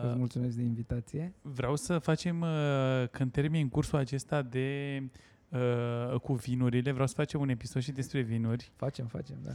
[0.00, 1.32] Și îți mulțumesc de invitație.
[1.42, 5.00] Vreau să facem, uh, când termin cursul acesta de
[5.48, 9.50] uh, cu vinurile, vreau să facem un episod și despre vinuri Facem, facem, da.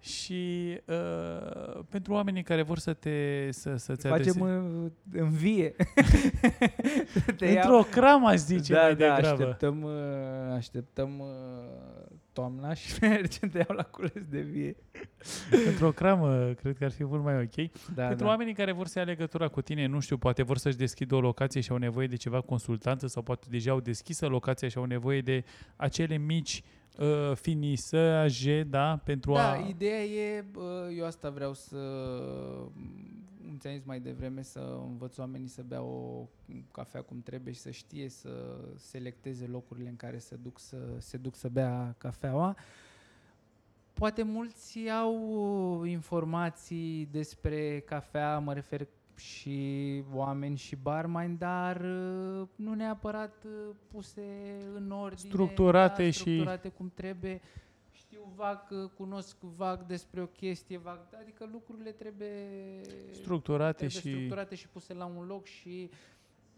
[0.00, 5.74] și uh, pentru oamenii care vor să te să, să-ți Facem adrese- în, în vie.
[7.36, 9.42] Te într-o cramă aș zice da, mai da, degrabă.
[9.42, 9.92] așteptăm, uh,
[10.54, 11.26] așteptăm uh,
[12.32, 14.76] toamna și mergem te iau la cules de vie.
[15.66, 17.70] Într-o cramă cred că ar fi mult mai ok.
[17.94, 18.30] Da, Pentru da.
[18.30, 21.20] oamenii care vor să ia legătura cu tine, nu știu, poate vor să-și deschidă o
[21.20, 24.84] locație și au nevoie de ceva consultanță sau poate deja au deschisă locația și au
[24.84, 25.44] nevoie de
[25.76, 26.62] acele mici
[26.98, 29.66] uh, finisaje, da, pentru Da, a...
[29.68, 31.76] ideea e, bă, eu asta vreau să,
[33.52, 36.26] cum ți-am zis mai devreme, să învăț oamenii să bea o
[36.70, 41.16] cafea cum trebuie și să știe să selecteze locurile în care se duc să, se
[41.16, 42.56] duc să bea cafeaua.
[43.92, 45.14] Poate mulți au
[45.80, 48.86] uh, informații despre cafea, mă refer
[49.16, 54.22] și oameni și barmani, dar uh, nu neapărat uh, puse
[54.74, 57.40] în ordine, Structurate da, și- structurate cum trebuie.
[58.22, 62.34] Știu vag, uh, cunosc vag despre o chestie, vag, adică lucrurile trebuie
[63.12, 64.08] structurate trebuie și...
[64.08, 65.90] structurate și puse la un loc și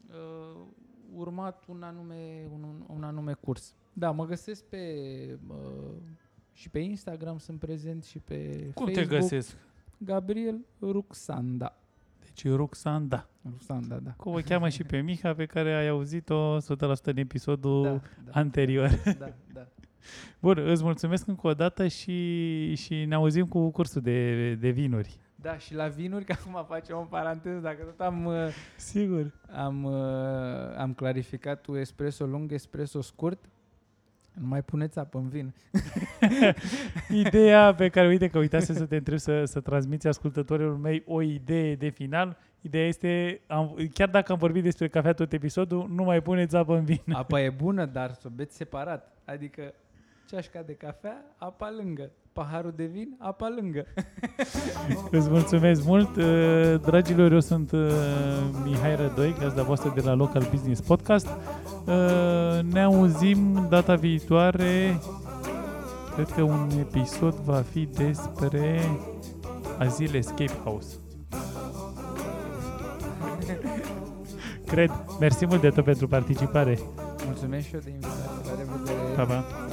[0.08, 0.60] uh,
[1.14, 3.74] urmat un anume, un, un anume curs.
[3.92, 4.78] Da, mă găsesc pe
[5.48, 5.56] uh,
[6.52, 9.08] și pe Instagram sunt prezent și pe Cum Facebook.
[9.08, 9.56] te găsesc?
[9.98, 11.76] Gabriel Ruxanda.
[12.20, 13.28] Deci Roxanda.
[13.50, 14.10] Ruxanda, da.
[14.10, 16.62] Cum o cheamă și pe Miha, pe care ai auzit-o 100%
[17.02, 17.90] în episodul Da,
[18.24, 18.88] da, anterior.
[19.18, 19.66] da, da.
[20.40, 25.18] Bun, îți mulțumesc încă o dată și, și ne auzim cu cursul de, de vinuri.
[25.44, 28.34] Da, și la vinuri, că acum facem o paranteză, dacă tot am, uh,
[28.76, 29.32] Sigur.
[29.56, 33.38] am, uh, am clarificat tu espresso lung, espresso scurt,
[34.32, 35.54] nu mai puneți apă în vin.
[37.24, 41.22] Ideea pe care, uite că uitase să te întreb să, să transmiți ascultătorilor mei o
[41.22, 42.36] idee de final.
[42.60, 46.76] Ideea este, am, chiar dacă am vorbit despre cafea tot episodul, nu mai puneți apă
[46.76, 47.02] în vin.
[47.12, 49.16] Apa e bună, dar să o beți separat.
[49.24, 49.74] Adică
[50.28, 52.10] ceașca de cafea, apa lângă.
[52.32, 53.84] Paharul de vin, apa lângă.
[55.10, 56.16] Îți mulțumesc mult.
[56.16, 57.90] Uh, Dragilor, eu sunt uh,
[58.64, 61.26] Mihai Rădoi, gazda voastră de la Local Business Podcast.
[61.86, 64.98] Uh, Ne auzim data viitoare.
[66.14, 68.80] Cred că un episod va fi despre
[69.78, 70.96] Azil Escape House.
[74.66, 74.90] Cred.
[75.20, 76.78] Mersi mult de tot pentru participare.
[77.26, 78.40] Mulțumesc și eu de invitație.
[78.44, 79.14] La revedere.
[79.16, 79.63] Pa, pa.